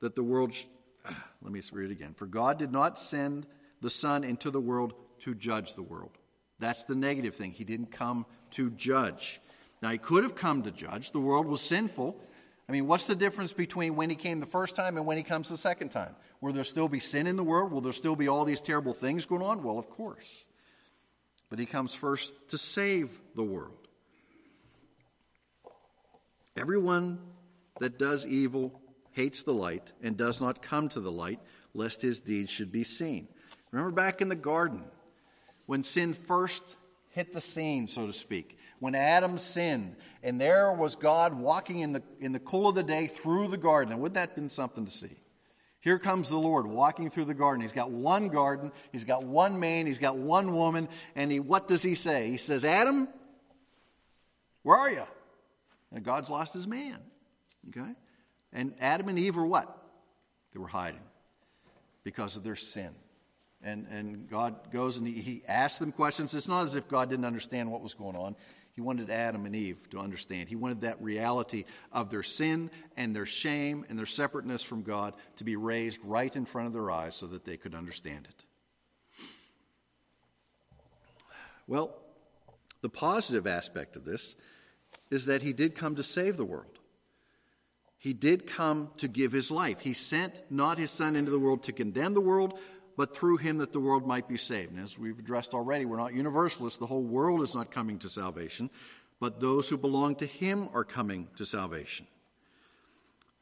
that 0.00 0.14
the 0.14 0.22
world. 0.22 0.54
Sh- 0.54 0.64
let 1.42 1.52
me 1.52 1.60
read 1.72 1.90
it 1.90 1.92
again. 1.92 2.14
For 2.14 2.26
God 2.26 2.58
did 2.58 2.70
not 2.70 2.98
send 2.98 3.46
the 3.80 3.90
son 3.90 4.22
into 4.22 4.50
the 4.50 4.60
world 4.60 4.94
to 5.20 5.34
judge 5.34 5.74
the 5.74 5.82
world. 5.82 6.16
That's 6.62 6.84
the 6.84 6.94
negative 6.94 7.34
thing. 7.34 7.50
He 7.50 7.64
didn't 7.64 7.90
come 7.90 8.24
to 8.52 8.70
judge. 8.70 9.40
Now, 9.82 9.90
he 9.90 9.98
could 9.98 10.22
have 10.22 10.36
come 10.36 10.62
to 10.62 10.70
judge. 10.70 11.10
The 11.10 11.18
world 11.18 11.46
was 11.46 11.60
sinful. 11.60 12.16
I 12.68 12.72
mean, 12.72 12.86
what's 12.86 13.06
the 13.06 13.16
difference 13.16 13.52
between 13.52 13.96
when 13.96 14.08
he 14.08 14.14
came 14.14 14.38
the 14.38 14.46
first 14.46 14.76
time 14.76 14.96
and 14.96 15.04
when 15.04 15.16
he 15.16 15.24
comes 15.24 15.48
the 15.48 15.56
second 15.56 15.88
time? 15.88 16.14
Will 16.40 16.52
there 16.52 16.62
still 16.62 16.86
be 16.86 17.00
sin 17.00 17.26
in 17.26 17.34
the 17.34 17.42
world? 17.42 17.72
Will 17.72 17.80
there 17.80 17.92
still 17.92 18.14
be 18.14 18.28
all 18.28 18.44
these 18.44 18.60
terrible 18.60 18.94
things 18.94 19.26
going 19.26 19.42
on? 19.42 19.64
Well, 19.64 19.76
of 19.76 19.90
course. 19.90 20.24
But 21.50 21.58
he 21.58 21.66
comes 21.66 21.96
first 21.96 22.32
to 22.50 22.58
save 22.58 23.10
the 23.34 23.42
world. 23.42 23.88
Everyone 26.56 27.18
that 27.80 27.98
does 27.98 28.24
evil 28.24 28.80
hates 29.10 29.42
the 29.42 29.52
light 29.52 29.90
and 30.00 30.16
does 30.16 30.40
not 30.40 30.62
come 30.62 30.88
to 30.90 31.00
the 31.00 31.10
light, 31.10 31.40
lest 31.74 32.02
his 32.02 32.20
deeds 32.20 32.50
should 32.50 32.70
be 32.70 32.84
seen. 32.84 33.26
Remember 33.72 33.90
back 33.90 34.20
in 34.20 34.28
the 34.28 34.36
garden, 34.36 34.84
when 35.66 35.82
sin 35.84 36.12
first 36.12 36.62
hit 37.10 37.32
the 37.32 37.40
scene, 37.40 37.88
so 37.88 38.06
to 38.06 38.12
speak, 38.12 38.58
when 38.78 38.94
Adam 38.94 39.38
sinned, 39.38 39.96
and 40.22 40.40
there 40.40 40.72
was 40.72 40.96
God 40.96 41.34
walking 41.34 41.80
in 41.80 41.92
the, 41.92 42.02
in 42.20 42.32
the 42.32 42.40
cool 42.40 42.68
of 42.68 42.74
the 42.74 42.82
day 42.82 43.06
through 43.06 43.48
the 43.48 43.56
garden. 43.56 43.98
Wouldn't 43.98 44.14
that 44.14 44.30
have 44.30 44.36
been 44.36 44.48
something 44.48 44.84
to 44.84 44.90
see? 44.90 45.16
Here 45.80 45.98
comes 45.98 46.30
the 46.30 46.38
Lord 46.38 46.66
walking 46.66 47.10
through 47.10 47.24
the 47.24 47.34
garden. 47.34 47.60
He's 47.60 47.72
got 47.72 47.90
one 47.90 48.28
garden, 48.28 48.72
he's 48.92 49.04
got 49.04 49.24
one 49.24 49.58
man, 49.58 49.86
he's 49.86 49.98
got 49.98 50.16
one 50.16 50.54
woman, 50.54 50.88
and 51.16 51.30
he, 51.30 51.40
what 51.40 51.68
does 51.68 51.82
he 51.82 51.94
say? 51.94 52.28
He 52.28 52.36
says, 52.36 52.64
Adam, 52.64 53.08
where 54.62 54.78
are 54.78 54.90
you? 54.90 55.04
And 55.92 56.04
God's 56.04 56.30
lost 56.30 56.54
his 56.54 56.66
man. 56.66 56.98
Okay? 57.68 57.92
And 58.52 58.74
Adam 58.80 59.08
and 59.08 59.18
Eve 59.18 59.36
were 59.36 59.46
what? 59.46 59.76
They 60.52 60.60
were 60.60 60.68
hiding 60.68 61.00
because 62.04 62.36
of 62.36 62.44
their 62.44 62.56
sin. 62.56 62.94
And, 63.64 63.86
and 63.88 64.28
God 64.28 64.72
goes 64.72 64.96
and 64.96 65.06
he, 65.06 65.14
he 65.14 65.42
asks 65.46 65.78
them 65.78 65.92
questions. 65.92 66.34
It's 66.34 66.48
not 66.48 66.66
as 66.66 66.74
if 66.74 66.88
God 66.88 67.10
didn't 67.10 67.24
understand 67.24 67.70
what 67.70 67.80
was 67.80 67.94
going 67.94 68.16
on. 68.16 68.34
He 68.74 68.80
wanted 68.80 69.10
Adam 69.10 69.44
and 69.44 69.54
Eve 69.54 69.78
to 69.90 69.98
understand. 69.98 70.48
He 70.48 70.56
wanted 70.56 70.80
that 70.80 71.00
reality 71.02 71.64
of 71.92 72.10
their 72.10 72.22
sin 72.22 72.70
and 72.96 73.14
their 73.14 73.26
shame 73.26 73.84
and 73.88 73.98
their 73.98 74.06
separateness 74.06 74.62
from 74.62 74.82
God 74.82 75.14
to 75.36 75.44
be 75.44 75.56
raised 75.56 76.00
right 76.02 76.34
in 76.34 76.46
front 76.46 76.68
of 76.68 76.72
their 76.72 76.90
eyes 76.90 77.14
so 77.14 77.26
that 77.26 77.44
they 77.44 77.56
could 77.56 77.74
understand 77.74 78.26
it. 78.28 78.44
Well, 81.66 81.94
the 82.80 82.88
positive 82.88 83.46
aspect 83.46 83.94
of 83.94 84.04
this 84.04 84.34
is 85.10 85.26
that 85.26 85.42
he 85.42 85.52
did 85.52 85.74
come 85.74 85.94
to 85.96 86.02
save 86.02 86.36
the 86.36 86.44
world. 86.44 86.78
He 87.98 88.14
did 88.14 88.46
come 88.46 88.90
to 88.96 89.06
give 89.06 89.30
his 89.30 89.50
life. 89.50 89.80
He 89.80 89.92
sent 89.92 90.50
not 90.50 90.78
his 90.78 90.90
son 90.90 91.14
into 91.14 91.30
the 91.30 91.38
world 91.38 91.62
to 91.64 91.72
condemn 91.72 92.14
the 92.14 92.20
world, 92.20 92.58
but 92.96 93.14
through 93.14 93.38
him 93.38 93.58
that 93.58 93.72
the 93.72 93.80
world 93.80 94.06
might 94.06 94.28
be 94.28 94.36
saved. 94.36 94.72
And 94.72 94.80
as 94.80 94.98
we've 94.98 95.18
addressed 95.18 95.54
already, 95.54 95.84
we're 95.84 95.96
not 95.96 96.14
universalists. 96.14 96.78
The 96.78 96.86
whole 96.86 97.02
world 97.02 97.42
is 97.42 97.54
not 97.54 97.70
coming 97.70 97.98
to 98.00 98.08
salvation, 98.08 98.70
but 99.20 99.40
those 99.40 99.68
who 99.68 99.76
belong 99.76 100.16
to 100.16 100.26
him 100.26 100.68
are 100.74 100.84
coming 100.84 101.28
to 101.36 101.46
salvation. 101.46 102.06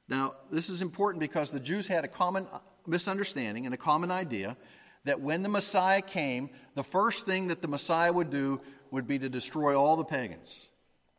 Now, 0.09 0.35
this 0.51 0.71
is 0.71 0.83
important 0.83 1.21
because 1.21 1.51
the 1.51 1.61
Jews 1.61 1.87
had 1.87 2.05
a 2.05 2.09
common 2.09 2.47
uh, 2.53 2.59
misunderstanding 2.87 3.67
and 3.67 3.75
a 3.75 3.79
common 3.79 4.11
idea 4.11 4.57
that 5.05 5.21
when 5.21 5.43
the 5.43 5.49
Messiah 5.49 6.03
came, 6.03 6.51
the 6.75 6.83
first 6.83 7.27
thing 7.27 7.49
that 7.49 7.63
the 7.63 7.69
Messiah 7.69 8.13
would 8.13 8.31
do 8.31 8.61
would 8.91 9.07
be 9.07 9.19
to 9.19 9.29
destroy 9.29 9.79
all 9.79 9.97
the 9.97 10.05
pagans 10.05 10.70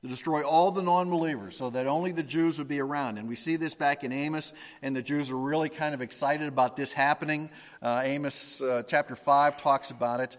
to 0.02 0.08
destroy 0.08 0.42
all 0.42 0.72
the 0.72 0.82
non 0.82 1.10
believers 1.10 1.56
so 1.56 1.70
that 1.70 1.86
only 1.86 2.12
the 2.12 2.24
Jews 2.24 2.58
would 2.58 2.68
be 2.68 2.80
around. 2.80 3.18
And 3.18 3.30
we 3.30 3.36
see 3.36 3.56
this 3.56 3.76
back 3.76 4.04
in 4.04 4.12
Amos, 4.12 4.54
and 4.82 4.96
the 4.96 5.02
Jews 5.02 5.30
are 5.30 5.38
really 5.38 5.70
kind 5.70 5.94
of 5.94 6.02
excited 6.02 6.48
about 6.48 6.76
this 6.76 6.92
happening. 6.92 7.50
Uh, 7.82 8.02
Amos 8.04 8.62
uh, 8.62 8.84
chapter 8.88 9.16
5 9.16 9.58
talks 9.58 9.92
about 9.92 10.20
it. 10.20 10.38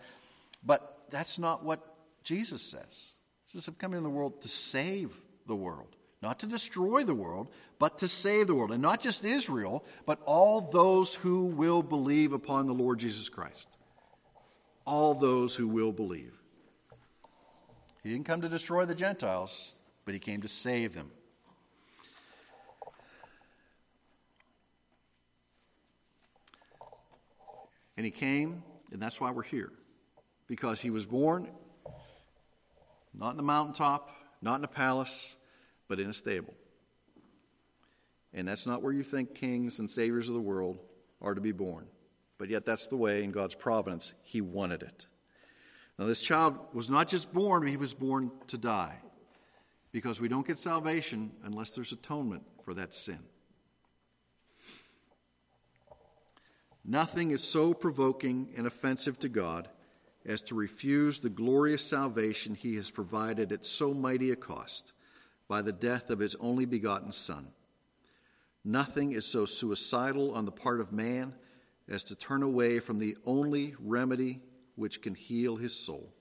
But 0.64 1.06
that's 1.10 1.38
not 1.38 1.64
what 1.64 1.80
Jesus 2.24 2.62
says. 2.62 3.12
He 3.44 3.58
says, 3.58 3.68
I'm 3.68 3.74
coming 3.74 3.98
in 3.98 4.04
the 4.04 4.10
world 4.10 4.42
to 4.42 4.48
save 4.48 5.12
the 5.46 5.56
world, 5.56 5.96
not 6.22 6.40
to 6.40 6.46
destroy 6.46 7.04
the 7.04 7.14
world, 7.14 7.48
but 7.78 7.98
to 7.98 8.08
save 8.08 8.46
the 8.46 8.54
world. 8.54 8.72
And 8.72 8.82
not 8.82 9.00
just 9.00 9.24
Israel, 9.24 9.84
but 10.06 10.20
all 10.24 10.60
those 10.60 11.14
who 11.14 11.46
will 11.46 11.82
believe 11.82 12.32
upon 12.32 12.66
the 12.66 12.74
Lord 12.74 12.98
Jesus 12.98 13.28
Christ. 13.28 13.68
All 14.84 15.14
those 15.14 15.54
who 15.54 15.68
will 15.68 15.92
believe. 15.92 16.41
He 18.02 18.10
didn't 18.10 18.26
come 18.26 18.40
to 18.40 18.48
destroy 18.48 18.84
the 18.84 18.94
Gentiles, 18.94 19.74
but 20.04 20.14
he 20.14 20.20
came 20.20 20.42
to 20.42 20.48
save 20.48 20.94
them. 20.94 21.10
And 27.96 28.04
he 28.04 28.10
came, 28.10 28.62
and 28.90 29.00
that's 29.00 29.20
why 29.20 29.30
we're 29.30 29.42
here. 29.42 29.70
Because 30.48 30.80
he 30.80 30.90
was 30.90 31.06
born 31.06 31.48
not 33.14 33.34
in 33.34 33.40
a 33.40 33.42
mountaintop, 33.42 34.10
not 34.40 34.58
in 34.58 34.64
a 34.64 34.68
palace, 34.68 35.36
but 35.88 36.00
in 36.00 36.08
a 36.08 36.14
stable. 36.14 36.54
And 38.34 38.48
that's 38.48 38.66
not 38.66 38.82
where 38.82 38.92
you 38.92 39.02
think 39.02 39.34
kings 39.34 39.78
and 39.78 39.90
saviors 39.90 40.28
of 40.28 40.34
the 40.34 40.40
world 40.40 40.78
are 41.20 41.34
to 41.34 41.40
be 41.40 41.52
born. 41.52 41.86
But 42.38 42.48
yet, 42.48 42.64
that's 42.64 42.86
the 42.86 42.96
way 42.96 43.22
in 43.22 43.30
God's 43.30 43.54
providence 43.54 44.14
He 44.22 44.40
wanted 44.40 44.82
it. 44.82 45.06
Now, 45.98 46.06
this 46.06 46.22
child 46.22 46.58
was 46.72 46.88
not 46.88 47.08
just 47.08 47.32
born, 47.32 47.66
he 47.66 47.76
was 47.76 47.94
born 47.94 48.30
to 48.48 48.58
die 48.58 48.98
because 49.92 50.20
we 50.20 50.28
don't 50.28 50.46
get 50.46 50.58
salvation 50.58 51.30
unless 51.44 51.74
there's 51.74 51.92
atonement 51.92 52.42
for 52.64 52.74
that 52.74 52.94
sin. 52.94 53.20
Nothing 56.84 57.30
is 57.30 57.44
so 57.44 57.74
provoking 57.74 58.48
and 58.56 58.66
offensive 58.66 59.18
to 59.20 59.28
God 59.28 59.68
as 60.24 60.40
to 60.42 60.54
refuse 60.54 61.20
the 61.20 61.28
glorious 61.28 61.84
salvation 61.84 62.54
he 62.54 62.76
has 62.76 62.90
provided 62.90 63.52
at 63.52 63.66
so 63.66 63.92
mighty 63.94 64.30
a 64.30 64.36
cost 64.36 64.92
by 65.48 65.62
the 65.62 65.72
death 65.72 66.10
of 66.10 66.18
his 66.18 66.34
only 66.36 66.64
begotten 66.64 67.12
Son. 67.12 67.48
Nothing 68.64 69.12
is 69.12 69.26
so 69.26 69.44
suicidal 69.44 70.32
on 70.34 70.44
the 70.44 70.52
part 70.52 70.80
of 70.80 70.92
man 70.92 71.34
as 71.88 72.04
to 72.04 72.14
turn 72.14 72.42
away 72.42 72.78
from 72.78 72.98
the 72.98 73.16
only 73.26 73.74
remedy 73.80 74.40
which 74.76 75.02
can 75.02 75.14
heal 75.14 75.56
his 75.56 75.74
soul. 75.74 76.12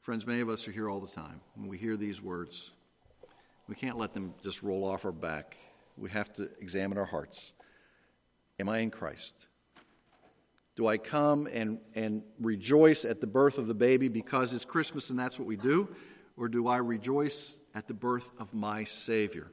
Friends, 0.00 0.26
many 0.26 0.40
of 0.40 0.48
us 0.48 0.66
are 0.66 0.72
here 0.72 0.88
all 0.88 1.00
the 1.00 1.06
time. 1.06 1.40
When 1.54 1.68
we 1.68 1.76
hear 1.76 1.96
these 1.96 2.22
words, 2.22 2.70
we 3.68 3.74
can't 3.74 3.98
let 3.98 4.14
them 4.14 4.32
just 4.42 4.62
roll 4.62 4.84
off 4.84 5.04
our 5.04 5.12
back. 5.12 5.56
We 5.96 6.08
have 6.10 6.32
to 6.34 6.44
examine 6.60 6.96
our 6.96 7.04
hearts. 7.04 7.52
Am 8.58 8.68
I 8.68 8.78
in 8.78 8.90
Christ? 8.90 9.48
Do 10.76 10.86
I 10.86 10.96
come 10.96 11.48
and, 11.52 11.78
and 11.94 12.22
rejoice 12.40 13.04
at 13.04 13.20
the 13.20 13.26
birth 13.26 13.58
of 13.58 13.66
the 13.66 13.74
baby 13.74 14.08
because 14.08 14.54
it's 14.54 14.64
Christmas 14.64 15.10
and 15.10 15.18
that's 15.18 15.38
what 15.38 15.46
we 15.46 15.56
do? 15.56 15.88
Or 16.36 16.48
do 16.48 16.68
I 16.68 16.78
rejoice 16.78 17.58
at 17.74 17.88
the 17.88 17.94
birth 17.94 18.30
of 18.38 18.54
my 18.54 18.84
Savior, 18.84 19.48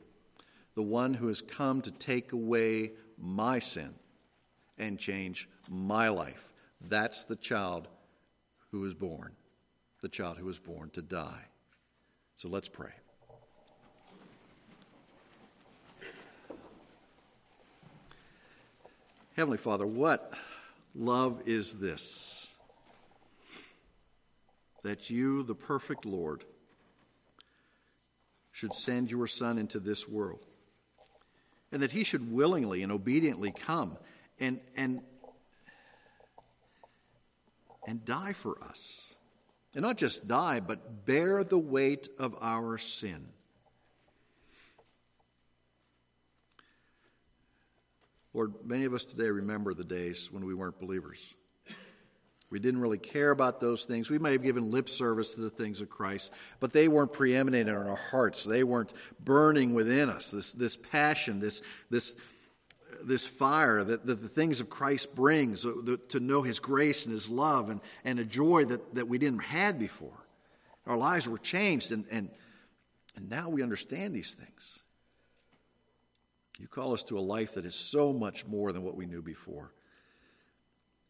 the 0.76 0.84
one 0.84 1.14
who 1.14 1.28
has 1.28 1.42
come 1.42 1.82
to 1.82 1.92
take 1.92 2.32
away 2.32 2.92
my 3.18 3.60
sin 3.60 3.94
and 4.78 5.00
change 5.00 5.50
my 5.68 6.10
life? 6.10 6.54
That's 6.90 7.24
the 7.24 7.36
child 7.36 7.88
who 8.72 8.82
was 8.82 8.94
born, 8.94 9.32
the 10.02 10.10
child 10.10 10.38
who 10.38 10.46
was 10.46 10.60
born 10.60 10.90
to 10.92 11.02
die. 11.02 11.46
So 12.36 12.50
let's 12.50 12.68
pray. 12.68 12.92
Heavenly 19.36 19.58
Father, 19.58 19.86
what 19.86 20.34
love 20.94 21.42
is 21.46 21.80
this? 21.80 22.48
That 24.84 25.10
you, 25.10 25.44
the 25.44 25.56
perfect 25.56 26.06
Lord, 26.06 26.46
should 28.52 28.74
send 28.74 29.12
your 29.12 29.28
Son 29.28 29.58
into 29.58 29.80
this 29.80 30.08
world, 30.08 30.46
and 31.72 31.82
that 31.82 31.92
he 31.92 32.06
should 32.06 32.32
willingly 32.32 32.84
and 32.84 32.92
obediently 32.92 33.52
come 33.52 33.98
and, 34.40 34.62
and, 34.78 35.02
and 37.86 38.04
die 38.06 38.34
for 38.34 38.62
us. 38.64 39.16
And 39.74 39.84
not 39.84 39.98
just 39.98 40.28
die, 40.28 40.62
but 40.62 41.06
bear 41.06 41.44
the 41.44 41.58
weight 41.60 42.08
of 42.18 42.36
our 42.42 42.78
sin. 42.78 43.28
Lord, 48.34 48.54
many 48.66 48.86
of 48.86 48.94
us 48.94 49.06
today 49.06 49.30
remember 49.30 49.74
the 49.74 49.84
days 49.84 50.30
when 50.32 50.46
we 50.46 50.54
weren't 50.54 50.80
believers. 50.80 51.36
We 52.50 52.60
didn't 52.60 52.82
really 52.82 52.98
care 52.98 53.32
about 53.32 53.60
those 53.60 53.86
things. 53.86 54.10
We 54.10 54.20
may 54.20 54.34
have 54.34 54.44
given 54.44 54.72
lip 54.72 54.88
service 54.88 55.34
to 55.34 55.42
the 55.42 55.50
things 55.50 55.82
of 55.82 55.90
Christ, 55.90 56.32
but 56.60 56.72
they 56.72 56.88
weren't 56.88 57.12
preeminent 57.12 57.68
in 57.68 57.76
our 57.76 57.96
hearts. 57.96 58.44
They 58.44 58.64
weren't 58.64 58.94
burning 59.20 59.74
within 59.74 60.10
us. 60.10 60.32
This, 60.32 60.52
this 60.52 60.78
passion, 60.78 61.40
this, 61.40 61.62
this, 61.90 62.16
this 63.04 63.28
fire 63.28 63.84
that, 63.84 64.06
that 64.06 64.22
the 64.22 64.28
things 64.28 64.60
of 64.60 64.70
Christ 64.70 65.16
brings, 65.16 65.66
uh, 65.66 65.98
to 66.10 66.20
know 66.20 66.42
His 66.42 66.60
grace 66.60 67.06
and 67.06 67.14
His 67.14 67.30
love 67.30 67.70
and, 67.70 67.82
and 68.04 68.20
a 68.20 68.26
joy 68.26 68.66
that, 68.66 68.96
that 68.96 69.08
we 69.08 69.18
didn't 69.18 69.44
have 69.44 69.80
before. 69.80 70.26
Our 70.86 70.98
lives 70.98 71.28
were 71.28 71.38
changed, 71.38 71.92
and, 71.92 72.06
and, 72.12 72.30
and 73.16 73.30
now 73.30 73.50
we 73.50 73.64
understand 73.64 74.14
these 74.14 74.34
things. 74.34 74.80
You 76.60 76.68
call 76.68 76.94
us 76.94 77.04
to 77.04 77.18
a 77.18 77.22
life 77.22 77.56
that 77.56 77.66
is 77.66 77.76
so 77.76 78.14
much 78.14 78.46
more 78.46 78.72
than 78.72 78.84
what 78.84 78.96
we 78.96 79.06
knew 79.06 79.22
before. 79.22 79.74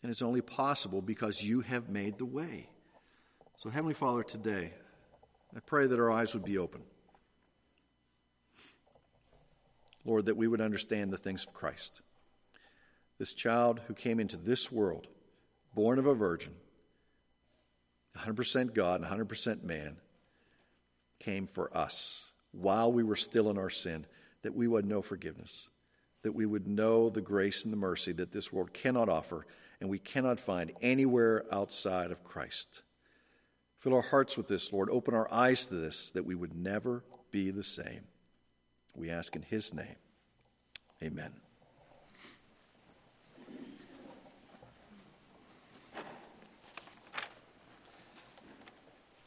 And 0.02 0.12
it's 0.12 0.22
only 0.22 0.42
possible 0.42 1.02
because 1.02 1.44
you 1.44 1.62
have 1.62 1.90
made 1.90 2.18
the 2.18 2.26
way. 2.26 2.70
So, 3.58 3.70
Heavenly 3.70 3.94
Father, 3.94 4.24
today, 4.24 4.74
I 5.56 5.60
pray 5.60 5.88
that 5.88 6.00
our 6.00 6.12
eyes 6.12 6.34
would 6.34 6.44
be 6.44 6.58
open. 6.58 6.82
Lord, 10.06 10.26
that 10.26 10.38
we 10.38 10.48
would 10.48 10.62
understand 10.62 11.12
the 11.12 11.18
things 11.18 11.46
of 11.46 11.54
Christ. 11.54 12.02
This 13.18 13.34
child 13.34 13.82
who 13.88 13.94
came 13.94 14.20
into 14.20 14.38
this 14.38 14.72
world, 14.72 15.08
born 15.74 16.00
of 16.00 16.06
a 16.06 16.14
virgin, 16.14 16.54
100% 18.18 18.74
God 18.74 19.02
and 19.02 19.10
100% 19.10 19.64
man, 19.64 19.98
came 21.20 21.48
for 21.48 21.76
us 21.76 22.26
while 22.52 22.92
we 22.92 23.04
were 23.04 23.16
still 23.16 23.50
in 23.50 23.58
our 23.58 23.70
sin 23.70 24.06
that 24.44 24.56
we 24.56 24.68
would 24.68 24.86
know 24.86 25.02
forgiveness, 25.02 25.70
that 26.22 26.36
we 26.36 26.46
would 26.46 26.68
know 26.68 27.10
the 27.10 27.22
grace 27.22 27.64
and 27.64 27.74
the 27.74 27.78
mercy 27.78 28.12
that 28.12 28.32
this 28.32 28.54
world 28.54 28.74
cannot 28.74 29.10
offer 29.10 29.46
and 29.82 29.90
we 29.90 30.00
cannot 30.00 30.40
find 30.40 30.72
anywhere 30.82 31.46
outside 31.52 32.12
of 32.12 32.24
Christ. 32.24 32.84
Fill 33.80 33.94
our 33.94 34.02
hearts 34.02 34.38
with 34.38 34.48
this, 34.48 34.72
Lord. 34.72 34.90
Open 34.90 35.14
our 35.14 35.32
eyes 35.32 35.66
to 35.68 35.76
this, 35.76 36.10
that 36.12 36.26
we 36.26 36.36
would 36.36 36.56
never 36.56 37.04
be 37.32 37.52
the 37.52 37.64
same. 37.64 38.02
We 38.96 39.10
ask 39.10 39.36
in 39.36 39.42
His 39.42 39.74
name. 39.74 39.96
Amen. 41.04 41.45